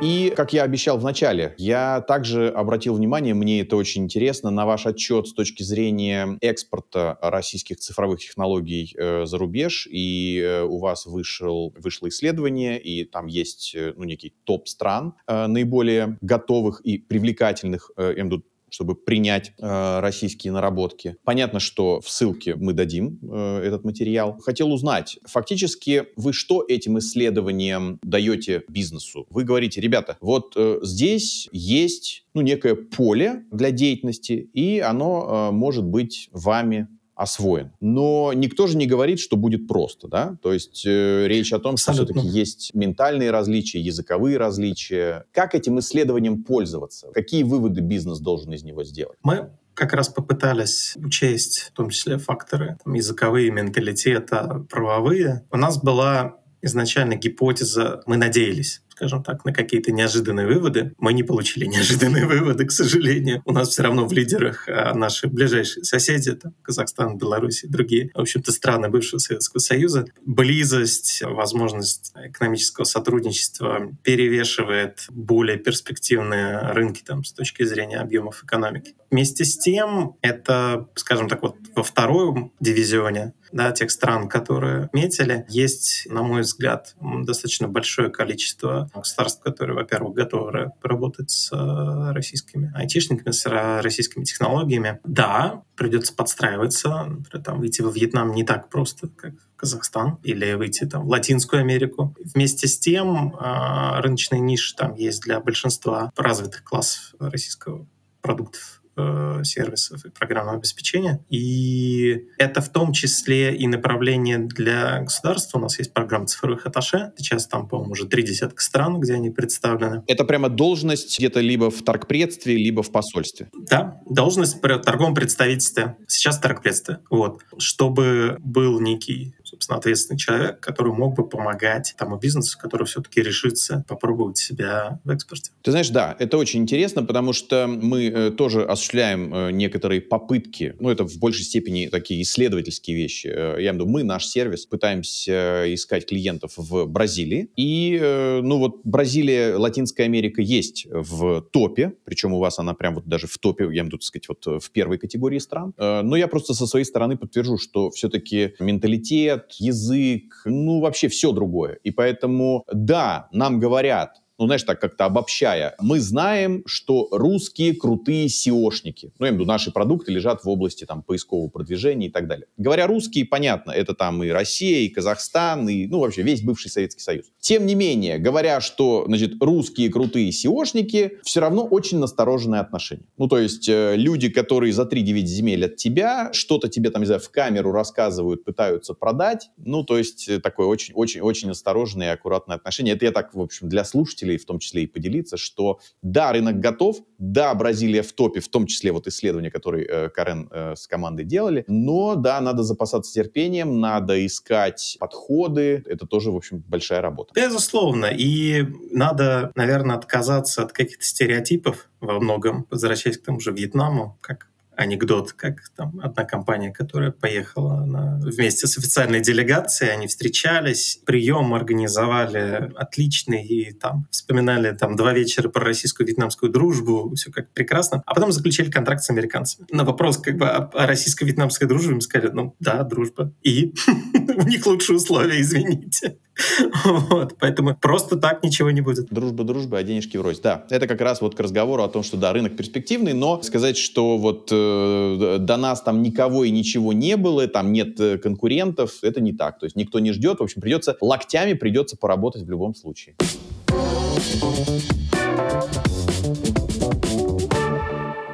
И, 0.02 0.32
как 0.34 0.54
я 0.54 0.62
обещал 0.62 0.98
в 0.98 1.04
начале, 1.04 1.54
я 1.58 2.00
также 2.00 2.48
обратил 2.48 2.94
внимание, 2.94 3.34
мне 3.34 3.60
это 3.60 3.76
очень 3.76 4.04
интересно, 4.04 4.50
на 4.50 4.64
ваш 4.64 4.86
отчет 4.86 5.28
с 5.28 5.34
точки 5.34 5.62
зрения 5.62 6.38
экспорта 6.40 7.18
российских 7.20 7.76
цифровых 7.78 8.20
технологий 8.20 8.94
э, 8.96 9.26
за 9.26 9.36
рубеж. 9.36 9.86
И 9.90 10.40
э, 10.42 10.62
у 10.62 10.78
вас 10.78 11.04
вышел, 11.04 11.74
вышло 11.76 12.08
исследование, 12.08 12.80
и 12.80 13.04
там 13.04 13.26
есть 13.26 13.74
э, 13.74 13.92
ну, 13.94 14.04
некий 14.04 14.34
топ 14.44 14.68
стран 14.68 15.14
э, 15.26 15.46
наиболее 15.46 16.16
готовых 16.22 16.80
и 16.80 16.96
привлекательных, 16.96 17.90
э, 17.98 18.14
я 18.16 18.22
имею 18.22 18.42
чтобы 18.70 18.94
принять 18.94 19.52
э, 19.58 20.00
российские 20.00 20.52
наработки. 20.52 21.16
Понятно, 21.24 21.60
что 21.60 22.00
в 22.00 22.08
ссылке 22.08 22.54
мы 22.54 22.72
дадим 22.72 23.18
э, 23.22 23.62
этот 23.64 23.84
материал. 23.84 24.38
Хотел 24.38 24.72
узнать, 24.72 25.18
фактически 25.24 26.06
вы 26.16 26.32
что 26.32 26.64
этим 26.66 26.98
исследованием 26.98 27.98
даете 28.02 28.62
бизнесу? 28.68 29.26
Вы 29.30 29.44
говорите, 29.44 29.80
ребята, 29.80 30.16
вот 30.20 30.54
э, 30.56 30.78
здесь 30.82 31.48
есть 31.52 32.24
ну, 32.34 32.42
некое 32.42 32.74
поле 32.74 33.44
для 33.50 33.70
деятельности, 33.70 34.32
и 34.52 34.78
оно 34.78 35.50
э, 35.50 35.54
может 35.54 35.84
быть 35.84 36.28
вами 36.32 36.88
освоен. 37.20 37.72
Но 37.80 38.32
никто 38.34 38.66
же 38.66 38.78
не 38.78 38.86
говорит, 38.86 39.20
что 39.20 39.36
будет 39.36 39.68
просто, 39.68 40.08
да? 40.08 40.38
То 40.42 40.54
есть 40.54 40.84
э, 40.86 41.26
речь 41.26 41.52
о 41.52 41.58
том, 41.58 41.76
что 41.76 41.92
все-таки 41.92 42.26
есть 42.26 42.70
ментальные 42.72 43.30
различия, 43.30 43.78
языковые 43.78 44.38
различия. 44.38 45.26
Как 45.32 45.54
этим 45.54 45.78
исследованием 45.80 46.42
пользоваться? 46.42 47.08
Какие 47.12 47.42
выводы 47.42 47.82
бизнес 47.82 48.20
должен 48.20 48.52
из 48.54 48.62
него 48.64 48.84
сделать? 48.84 49.18
Мы 49.22 49.50
как 49.74 49.92
раз 49.92 50.08
попытались 50.08 50.96
учесть 50.96 51.58
в 51.60 51.72
том 51.72 51.90
числе 51.90 52.16
факторы 52.16 52.78
там, 52.82 52.94
языковые, 52.94 53.50
менталитета, 53.50 54.66
правовые. 54.70 55.44
У 55.50 55.58
нас 55.58 55.82
была 55.82 56.36
изначально 56.62 57.16
гипотеза, 57.16 58.02
мы 58.06 58.16
надеялись, 58.16 58.82
скажем 59.00 59.22
так, 59.22 59.46
на 59.46 59.52
какие-то 59.54 59.92
неожиданные 59.92 60.46
выводы. 60.46 60.92
Мы 60.98 61.14
не 61.14 61.22
получили 61.22 61.64
неожиданные 61.64 62.26
выводы, 62.26 62.66
к 62.66 62.70
сожалению. 62.70 63.40
У 63.46 63.52
нас 63.52 63.70
все 63.70 63.82
равно 63.82 64.06
в 64.06 64.12
лидерах 64.12 64.68
а, 64.68 64.92
наши 64.92 65.26
ближайшие 65.26 65.84
соседи, 65.84 66.32
там, 66.32 66.52
Казахстан, 66.60 67.16
Беларусь 67.16 67.64
и 67.64 67.66
другие, 67.66 68.10
в 68.12 68.20
общем-то, 68.20 68.52
страны 68.52 68.90
бывшего 68.90 69.18
Советского 69.18 69.60
Союза. 69.60 70.04
Близость, 70.26 71.22
возможность 71.22 72.12
экономического 72.14 72.84
сотрудничества 72.84 73.90
перевешивает 74.02 75.06
более 75.08 75.56
перспективные 75.56 76.58
рынки 76.72 77.02
там, 77.02 77.24
с 77.24 77.32
точки 77.32 77.62
зрения 77.62 78.00
объемов 78.00 78.44
экономики. 78.44 78.96
Вместе 79.10 79.46
с 79.46 79.56
тем, 79.56 80.16
это, 80.20 80.88
скажем 80.94 81.30
так, 81.30 81.40
вот 81.40 81.56
во 81.74 81.82
втором 81.82 82.52
дивизионе 82.60 83.32
да, 83.52 83.72
тех 83.72 83.90
стран, 83.90 84.28
которые 84.28 84.88
метили, 84.92 85.44
есть, 85.48 86.06
на 86.10 86.22
мой 86.22 86.42
взгляд, 86.42 86.94
достаточно 87.00 87.68
большое 87.68 88.10
количество 88.10 88.90
государств, 88.94 89.42
которые, 89.42 89.76
во-первых, 89.76 90.14
готовы 90.14 90.72
работать 90.82 91.30
с 91.30 91.52
э, 91.52 92.12
российскими 92.12 92.72
айтишниками, 92.74 93.32
с 93.32 93.46
российскими 93.82 94.24
технологиями. 94.24 95.00
Да, 95.04 95.62
придется 95.76 96.14
подстраиваться, 96.14 97.04
например, 97.04 97.44
там, 97.44 97.60
выйти 97.60 97.82
во 97.82 97.90
Вьетнам 97.90 98.32
не 98.32 98.44
так 98.44 98.68
просто, 98.68 99.08
как 99.08 99.34
Казахстан 99.56 100.18
или 100.22 100.54
выйти 100.54 100.86
там, 100.86 101.04
в 101.04 101.08
Латинскую 101.08 101.60
Америку. 101.60 102.16
Вместе 102.34 102.66
с 102.66 102.78
тем 102.78 103.34
э, 103.34 104.00
рыночные 104.00 104.40
ниши 104.40 104.74
там 104.74 104.94
есть 104.94 105.22
для 105.22 105.40
большинства 105.40 106.12
развитых 106.16 106.64
классов 106.64 107.14
российского 107.18 107.86
продуктов 108.22 108.79
Э, 109.00 109.44
сервисов 109.44 110.04
и 110.04 110.10
программного 110.10 110.58
обеспечения. 110.58 111.24
И 111.30 112.26
это 112.38 112.60
в 112.60 112.68
том 112.68 112.92
числе 112.92 113.56
и 113.56 113.66
направление 113.66 114.38
для 114.38 115.00
государства. 115.00 115.58
У 115.58 115.62
нас 115.62 115.78
есть 115.78 115.92
программа 115.92 116.26
цифровых 116.26 116.66
аташе. 116.66 117.12
Сейчас 117.16 117.46
там, 117.46 117.66
по-моему, 117.66 117.92
уже 117.92 118.06
три 118.06 118.22
десятка 118.22 118.62
стран, 118.62 119.00
где 119.00 119.14
они 119.14 119.30
представлены. 119.30 120.02
Это 120.06 120.24
прямо 120.24 120.48
должность 120.48 121.18
где-то 121.18 121.40
либо 121.40 121.70
в 121.70 121.82
торгпредстве, 121.82 122.56
либо 122.56 122.82
в 122.82 122.92
посольстве? 122.92 123.48
Да, 123.54 124.00
должность 124.08 124.60
при 124.60 124.78
торговом 124.78 125.14
представительстве. 125.14 125.96
Сейчас 126.06 126.38
торгпредстве. 126.38 126.98
Вот. 127.08 127.40
Чтобы 127.58 128.36
был 128.40 128.80
некий 128.80 129.34
собственно, 129.50 129.78
ответственный 129.78 130.18
человек, 130.18 130.60
который 130.60 130.92
мог 130.92 131.14
бы 131.14 131.28
помогать 131.28 131.94
тому 131.98 132.16
бизнесу, 132.16 132.58
который 132.58 132.86
все-таки 132.86 133.20
решится 133.20 133.84
попробовать 133.88 134.38
себя 134.38 135.00
в 135.04 135.10
экспорте. 135.10 135.50
Ты 135.62 135.72
знаешь, 135.72 135.90
да, 135.90 136.16
это 136.18 136.38
очень 136.38 136.60
интересно, 136.60 137.02
потому 137.02 137.32
что 137.32 137.66
мы 137.66 138.06
э, 138.06 138.30
тоже 138.30 138.64
осуществляем 138.64 139.34
э, 139.34 139.50
некоторые 139.52 140.00
попытки, 140.00 140.74
ну, 140.78 140.90
это 140.90 141.04
в 141.04 141.18
большей 141.18 141.44
степени 141.44 141.86
такие 141.86 142.22
исследовательские 142.22 142.96
вещи. 142.96 143.26
Э, 143.26 143.56
я 143.58 143.72
имею 143.72 143.86
мы, 143.86 144.02
наш 144.02 144.26
сервис, 144.26 144.66
пытаемся 144.66 145.64
искать 145.74 146.06
клиентов 146.06 146.52
в 146.56 146.86
Бразилии. 146.86 147.50
И, 147.56 147.98
э, 148.00 148.40
ну, 148.42 148.58
вот 148.58 148.80
Бразилия, 148.84 149.56
Латинская 149.56 150.04
Америка 150.04 150.42
есть 150.42 150.86
в 150.90 151.42
топе, 151.52 151.94
причем 152.04 152.32
у 152.34 152.38
вас 152.38 152.58
она 152.58 152.74
прям 152.74 152.94
вот 152.94 153.06
даже 153.06 153.26
в 153.26 153.36
топе, 153.38 153.64
я 153.64 153.82
имею 153.82 153.98
в 153.98 154.04
сказать, 154.04 154.28
вот 154.28 154.62
в 154.62 154.70
первой 154.70 154.98
категории 154.98 155.38
стран. 155.38 155.74
Э, 155.76 156.02
но 156.02 156.16
я 156.16 156.28
просто 156.28 156.54
со 156.54 156.66
своей 156.66 156.84
стороны 156.84 157.16
подтвержу, 157.16 157.58
что 157.58 157.90
все-таки 157.90 158.54
менталитет, 158.60 159.39
язык, 159.58 160.42
ну, 160.44 160.80
вообще 160.80 161.08
все 161.08 161.32
другое. 161.32 161.78
И 161.84 161.90
поэтому, 161.90 162.64
да, 162.72 163.28
нам 163.32 163.60
говорят, 163.60 164.16
ну, 164.40 164.46
знаешь, 164.46 164.62
так 164.62 164.80
как-то 164.80 165.04
обобщая, 165.04 165.76
мы 165.80 166.00
знаем, 166.00 166.62
что 166.64 167.08
русские 167.12 167.74
крутые 167.74 168.26
SEOшники, 168.28 169.12
ну, 169.18 169.26
я 169.26 169.28
имею 169.28 169.32
в 169.32 169.40
виду, 169.40 169.44
наши 169.44 169.70
продукты 169.70 170.12
лежат 170.12 170.44
в 170.44 170.48
области 170.48 170.86
там 170.86 171.02
поискового 171.02 171.48
продвижения 171.48 172.06
и 172.06 172.10
так 172.10 172.26
далее. 172.26 172.46
Говоря 172.56 172.86
русские, 172.86 173.26
понятно, 173.26 173.70
это 173.70 173.94
там 173.94 174.24
и 174.24 174.30
Россия, 174.30 174.78
и 174.80 174.88
Казахстан, 174.88 175.68
и, 175.68 175.86
ну, 175.86 176.00
вообще 176.00 176.22
весь 176.22 176.40
бывший 176.40 176.70
Советский 176.70 177.02
Союз. 177.02 177.26
Тем 177.38 177.66
не 177.66 177.74
менее, 177.74 178.16
говоря, 178.16 178.62
что, 178.62 179.04
значит, 179.06 179.34
русские 179.42 179.90
крутые 179.90 180.30
SEOшники, 180.30 181.18
все 181.22 181.40
равно 181.40 181.66
очень 181.66 181.98
настороженное 181.98 182.60
отношение. 182.60 183.06
Ну, 183.18 183.28
то 183.28 183.36
есть 183.38 183.68
э, 183.68 183.94
люди, 183.96 184.30
которые 184.30 184.72
за 184.72 184.84
3-9 184.84 185.20
земель 185.26 185.66
от 185.66 185.76
тебя, 185.76 186.30
что-то 186.32 186.70
тебе 186.70 186.88
там, 186.88 187.02
не 187.02 187.06
знаю, 187.06 187.20
в 187.20 187.28
камеру 187.28 187.72
рассказывают, 187.72 188.42
пытаются 188.42 188.94
продать, 188.94 189.50
ну, 189.58 189.84
то 189.84 189.98
есть 189.98 190.30
э, 190.30 190.40
такое 190.40 190.66
очень-очень-очень 190.66 191.48
настороженное 191.48 192.08
и 192.08 192.14
аккуратное 192.14 192.56
отношение. 192.56 192.94
Это 192.94 193.04
я 193.04 193.12
так, 193.12 193.34
в 193.34 193.40
общем, 193.40 193.68
для 193.68 193.84
слушателей 193.84 194.29
слушателей 194.30 194.38
в 194.38 194.46
том 194.46 194.58
числе 194.58 194.82
и 194.82 194.86
поделиться, 194.86 195.36
что 195.36 195.78
да, 196.02 196.32
рынок 196.32 196.60
готов, 196.60 196.96
да, 197.18 197.54
Бразилия 197.54 198.02
в 198.02 198.12
топе, 198.12 198.40
в 198.40 198.48
том 198.48 198.66
числе 198.66 198.92
вот 198.92 199.06
исследования, 199.06 199.50
которые 199.50 199.86
э, 199.86 200.08
Карен 200.08 200.48
э, 200.50 200.74
с 200.76 200.86
командой 200.86 201.24
делали, 201.24 201.64
но 201.68 202.14
да, 202.14 202.40
надо 202.40 202.62
запасаться 202.62 203.12
терпением, 203.12 203.80
надо 203.80 204.14
искать 204.26 204.96
подходы, 205.00 205.82
это 205.86 206.06
тоже, 206.06 206.30
в 206.30 206.36
общем, 206.36 206.64
большая 206.68 207.00
работа. 207.00 207.32
Безусловно, 207.34 208.06
и 208.06 208.66
надо, 208.90 209.52
наверное, 209.54 209.96
отказаться 209.96 210.62
от 210.62 210.72
каких-то 210.72 211.04
стереотипов 211.04 211.88
во 212.00 212.20
многом, 212.20 212.66
возвращаясь 212.70 213.18
к 213.18 213.24
тому 213.24 213.40
же 213.40 213.52
Вьетнаму, 213.52 214.18
как 214.20 214.49
анекдот, 214.80 215.32
как 215.32 215.68
там 215.76 216.00
одна 216.02 216.24
компания, 216.24 216.72
которая 216.72 217.10
поехала 217.10 217.84
на, 217.84 218.18
вместе 218.18 218.66
с 218.66 218.78
официальной 218.78 219.20
делегацией, 219.20 219.92
они 219.92 220.06
встречались, 220.06 221.00
прием 221.04 221.54
организовали 221.54 222.72
отличный, 222.76 223.44
и 223.44 223.72
там 223.72 224.06
вспоминали 224.10 224.72
там 224.72 224.96
два 224.96 225.12
вечера 225.12 225.48
про 225.48 225.64
российско-вьетнамскую 225.64 226.50
дружбу, 226.50 227.12
все 227.14 227.30
как 227.30 227.50
прекрасно, 227.52 228.02
а 228.06 228.14
потом 228.14 228.32
заключили 228.32 228.70
контракт 228.70 229.02
с 229.02 229.10
американцами. 229.10 229.66
На 229.70 229.84
вопрос 229.84 230.18
как 230.18 230.36
бы 230.36 230.48
о, 230.48 230.64
о 230.64 230.86
российско-вьетнамской 230.86 231.66
дружбе 231.66 231.92
им 231.92 232.00
сказали, 232.00 232.30
ну 232.32 232.56
да, 232.60 232.82
дружба. 232.82 233.32
И 233.42 233.74
у 234.36 234.42
них 234.42 234.66
лучшие 234.66 234.96
условия, 234.96 235.40
извините. 235.40 236.18
Вот, 237.10 237.36
поэтому 237.38 237.76
просто 237.76 238.16
так 238.16 238.42
ничего 238.42 238.70
не 238.70 238.80
будет. 238.80 239.06
Дружба, 239.10 239.44
дружба, 239.44 239.78
а 239.78 239.82
денежки 239.82 240.16
врозь. 240.16 240.40
Да, 240.40 240.64
это 240.70 240.86
как 240.86 241.00
раз 241.00 241.20
вот 241.20 241.34
к 241.34 241.40
разговору 241.40 241.82
о 241.82 241.88
том, 241.88 242.02
что 242.02 242.16
да, 242.16 242.32
рынок 242.32 242.56
перспективный, 242.56 243.12
но 243.12 243.42
сказать, 243.42 243.76
что 243.76 244.18
вот 244.18 244.48
э, 244.52 245.36
до 245.40 245.56
нас 245.56 245.82
там 245.82 246.02
никого 246.02 246.44
и 246.44 246.50
ничего 246.50 246.92
не 246.92 247.16
было, 247.16 247.46
там 247.46 247.72
нет 247.72 248.00
э, 248.00 248.18
конкурентов, 248.18 248.98
это 249.02 249.20
не 249.20 249.32
так. 249.32 249.58
То 249.58 249.66
есть 249.66 249.76
никто 249.76 249.98
не 249.98 250.12
ждет, 250.12 250.40
в 250.40 250.42
общем, 250.42 250.60
придется 250.60 250.96
локтями 251.00 251.54
придется 251.54 251.96
поработать 251.96 252.42
в 252.42 252.50
любом 252.50 252.74
случае. 252.74 253.14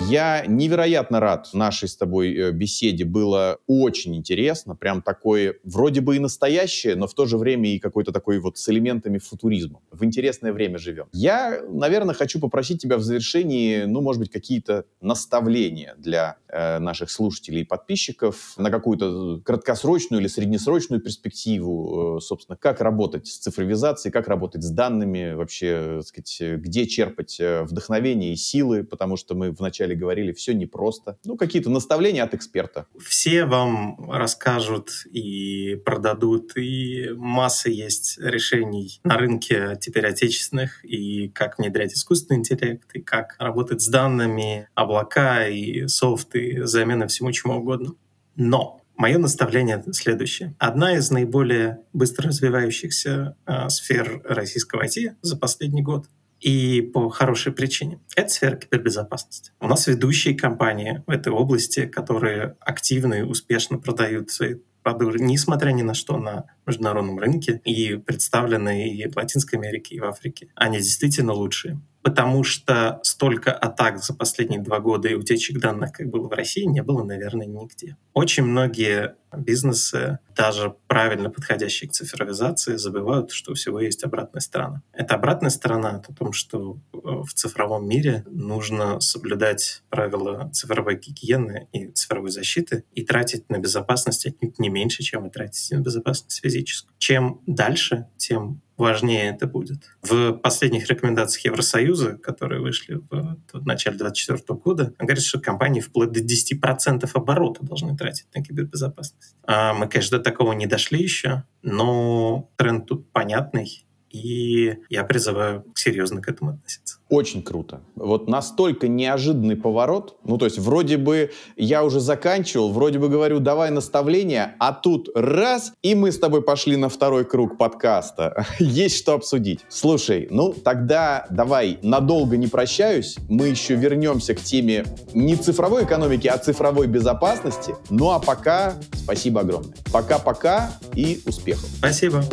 Я 0.09 0.45
невероятно 0.47 1.19
рад 1.19 1.49
нашей 1.53 1.89
с 1.89 1.97
тобой 1.97 2.33
э, 2.33 2.53
беседе. 2.53 3.05
Было 3.05 3.59
очень 3.67 4.15
интересно. 4.15 4.77
Прям 4.77 5.03
такое, 5.03 5.57
вроде 5.65 6.01
бы 6.01 6.15
и 6.15 6.21
настоящее, 6.21 6.95
но 6.95 7.09
в 7.09 7.15
то 7.15 7.27
же 7.27 7.37
время 7.37 7.75
и 7.75 7.81
какой-то 7.81 8.13
такой 8.13 8.39
вот 8.39 8.57
с 8.57 8.69
элементами 8.69 9.19
футуризма. 9.19 9.81
В 9.91 10.05
интересное 10.05 10.53
время 10.53 10.79
живем. 10.79 11.09
Я, 11.13 11.61
наверное, 11.69 12.15
хочу 12.15 12.39
попросить 12.39 12.81
тебя 12.81 12.99
в 12.99 13.03
завершении, 13.03 13.83
ну, 13.83 14.01
может 14.01 14.21
быть, 14.21 14.31
какие-то 14.31 14.85
наставления 15.01 15.97
для 15.99 16.37
э, 16.49 16.79
наших 16.79 17.11
слушателей 17.11 17.63
и 17.63 17.65
подписчиков 17.65 18.55
на 18.57 18.71
какую-то 18.71 19.41
краткосрочную 19.45 20.21
или 20.21 20.29
среднесрочную 20.29 21.03
перспективу, 21.03 22.19
э, 22.19 22.21
собственно, 22.21 22.57
как 22.57 22.81
работать 22.81 23.27
с 23.27 23.39
цифровизацией, 23.39 24.13
как 24.13 24.29
работать 24.29 24.63
с 24.63 24.71
данными, 24.71 25.35
вообще, 25.35 25.97
так 25.99 26.07
сказать, 26.07 26.61
где 26.61 26.87
черпать 26.87 27.41
э, 27.41 27.65
вдохновение 27.65 28.33
и 28.33 28.37
силы, 28.37 28.85
потому 28.85 29.17
что 29.17 29.35
мы 29.35 29.51
вначале 29.51 29.96
говорили, 29.97 30.33
все 30.33 30.55
непросто. 30.55 31.19
Ну, 31.25 31.37
какие-то 31.37 31.71
наставления 31.71 32.23
от 32.23 32.35
эксперта. 32.35 32.87
Все 32.99 33.45
вам 33.45 34.11
расскажут 34.11 34.91
и 35.11 35.77
продадут, 35.85 36.57
и 36.57 37.11
масса 37.17 37.71
есть 37.71 38.19
решений 38.19 39.01
на 39.05 39.17
рынке 39.17 39.79
теперь 39.81 40.07
отечественных, 40.07 40.85
и 40.85 41.29
как 41.29 41.59
внедрять 41.59 41.95
искусственный 41.95 42.41
интеллект, 42.41 42.89
и 42.95 43.01
как 43.01 43.37
работать 43.39 43.83
с 43.83 43.89
данными, 43.89 44.69
облака, 44.75 45.49
и 45.49 45.87
софт, 45.87 46.35
и 46.35 46.63
замена 46.63 47.07
всему 47.07 47.33
чему 47.33 47.55
угодно. 47.57 47.95
Но 48.37 48.81
Мое 48.97 49.19
наставление 49.19 49.85
следующее. 49.93 50.55
Одна 50.59 50.97
из 50.97 51.11
наиболее 51.11 51.81
быстро 51.93 52.29
развивающихся 52.29 53.37
э, 53.47 53.69
сфер 53.69 54.23
российского 54.25 54.87
IT 54.87 55.17
за 55.21 55.37
последний 55.37 55.83
год 55.83 56.07
и 56.47 56.81
по 56.81 57.09
хорошей 57.09 57.53
причине. 57.53 57.99
Это 58.15 58.29
сфера 58.29 58.55
кибербезопасности. 58.55 59.51
У 59.61 59.67
нас 59.67 59.89
ведущие 59.89 60.37
компании 60.37 61.03
в 61.05 61.11
этой 61.11 61.33
области, 61.33 61.87
которые 61.87 62.55
активно 62.61 63.15
и 63.15 63.23
успешно 63.23 63.79
продают 63.79 64.31
свои 64.31 64.55
продукты, 64.85 65.19
несмотря 65.19 65.73
ни 65.73 65.83
на 65.83 65.95
что, 65.95 66.19
на 66.19 66.45
международном 66.65 67.19
рынке 67.19 67.61
и 67.65 67.97
представлены 67.97 68.89
и 68.89 69.11
в 69.11 69.17
Латинской 69.17 69.59
Америке, 69.59 69.97
и 69.97 70.01
в 70.01 70.05
Африке. 70.05 70.47
Они 70.55 70.79
действительно 70.79 71.33
лучшие 71.33 71.81
потому 72.07 72.45
что 72.45 73.01
столько 73.03 73.53
атак 73.53 73.99
за 73.99 74.15
последние 74.15 74.61
два 74.61 74.79
года 74.79 75.09
и 75.09 75.15
утечек 75.15 75.59
данных, 75.59 75.91
как 75.91 76.09
было 76.09 76.29
в 76.29 76.33
России, 76.33 76.63
не 76.63 76.81
было, 76.81 77.03
наверное, 77.03 77.49
нигде. 77.49 77.97
Очень 78.15 78.45
многие 78.45 79.17
бизнесы, 79.37 80.21
даже 80.37 80.77
правильно 80.87 81.31
подходящие 81.31 81.91
к 81.91 81.93
цифровизации, 81.93 82.77
забывают, 82.77 83.33
что 83.33 83.51
у 83.51 83.55
всего 83.57 83.81
есть 83.81 84.05
обратная 84.05 84.41
сторона. 84.41 84.83
Эта 84.93 85.17
обратная 85.17 85.51
сторона— 85.51 86.01
о 86.09 86.13
том, 86.13 86.33
что 86.33 86.79
в 86.93 87.35
цифровом 87.35 87.89
мире 87.89 88.23
нужно 88.31 89.01
соблюдать 89.01 89.83
правила 89.91 90.49
цифровой 90.53 91.01
гигиены 91.01 91.67
и 91.73 91.89
цифровой 91.89 92.31
защиты 92.31 92.85
и 92.93 93.05
тратить 93.05 93.51
на 93.51 93.59
безопасность 93.59 94.27
отнюдь 94.27 94.61
не 94.61 94.69
меньше, 94.69 95.03
чем 95.03 95.25
вы 95.25 95.31
тратите 95.31 95.77
на 95.77 95.81
безопасность 95.81 96.41
физическую. 96.41 96.95
Чем 96.99 97.41
дальше, 97.47 98.07
тем 98.17 98.63
важнее 98.77 99.31
это 99.31 99.47
будет. 99.47 99.91
В 100.03 100.33
последних 100.33 100.89
рекомендациях 100.89 101.47
Евросоюза, 101.47 102.19
которые 102.19 102.61
вышли 102.61 103.01
в, 103.11 103.37
в 103.53 103.67
начале 103.67 103.97
2024 103.97 104.59
года, 104.59 104.95
говорится, 104.99 105.29
что 105.29 105.41
компании 105.41 105.81
вплоть 105.81 106.13
до 106.13 106.21
10% 106.21 107.09
оборота 107.15 107.65
должны 107.65 107.97
тратить 107.97 108.27
на 108.35 108.43
кибербезопасность. 108.43 109.37
А 109.47 109.73
мы, 109.75 109.89
конечно, 109.89 110.19
до 110.19 110.25
такого 110.25 110.53
не 110.53 110.67
дошли 110.67 111.03
еще, 111.03 111.45
но 111.63 112.51
тренд 112.57 112.87
тут 112.87 113.11
понятный, 113.13 113.87
и 114.11 114.79
я 114.89 115.05
призываю 115.05 115.65
серьезно 115.75 116.21
к 116.21 116.29
этому 116.29 116.53
относиться. 116.53 116.96
Очень 117.09 117.43
круто. 117.43 117.83
Вот 117.95 118.29
настолько 118.29 118.89
неожиданный 118.89 119.55
поворот. 119.55 120.17
Ну, 120.25 120.39
то 120.39 120.45
есть, 120.45 120.59
вроде 120.59 120.97
бы 120.97 121.31
я 121.57 121.85
уже 121.85 122.01
заканчивал, 122.01 122.73
вроде 122.73 122.99
бы 122.99 123.09
говорю, 123.09 123.39
давай 123.39 123.71
наставление, 123.71 124.57
а 124.59 124.73
тут 124.73 125.09
раз, 125.15 125.73
и 125.83 125.95
мы 125.95 126.11
с 126.11 126.19
тобой 126.19 126.43
пошли 126.43 126.77
на 126.77 126.89
второй 126.89 127.25
круг 127.25 127.59
подкаста. 127.59 128.45
Есть 128.59 128.97
что 128.97 129.15
обсудить. 129.15 129.61
Слушай, 129.69 130.27
ну, 130.31 130.53
тогда 130.53 131.27
давай 131.31 131.79
надолго 131.83 132.37
не 132.37 132.49
прощаюсь. 132.49 133.17
Мы 133.29 133.49
еще 133.49 133.77
вернемся 133.77 134.35
к 134.35 134.41
теме 134.41 134.85
не 135.15 135.37
цифровой 135.37 135.85
экономики, 135.85 136.27
а 136.27 136.39
цифровой 136.39 136.89
безопасности. 136.89 137.77
Ну, 137.89 138.11
а 138.11 138.19
пока 138.19 138.75
спасибо 138.95 139.43
огромное. 139.43 139.75
Пока-пока 139.93 140.73
и 140.95 141.21
успехов. 141.25 141.69
Спасибо. 141.79 142.25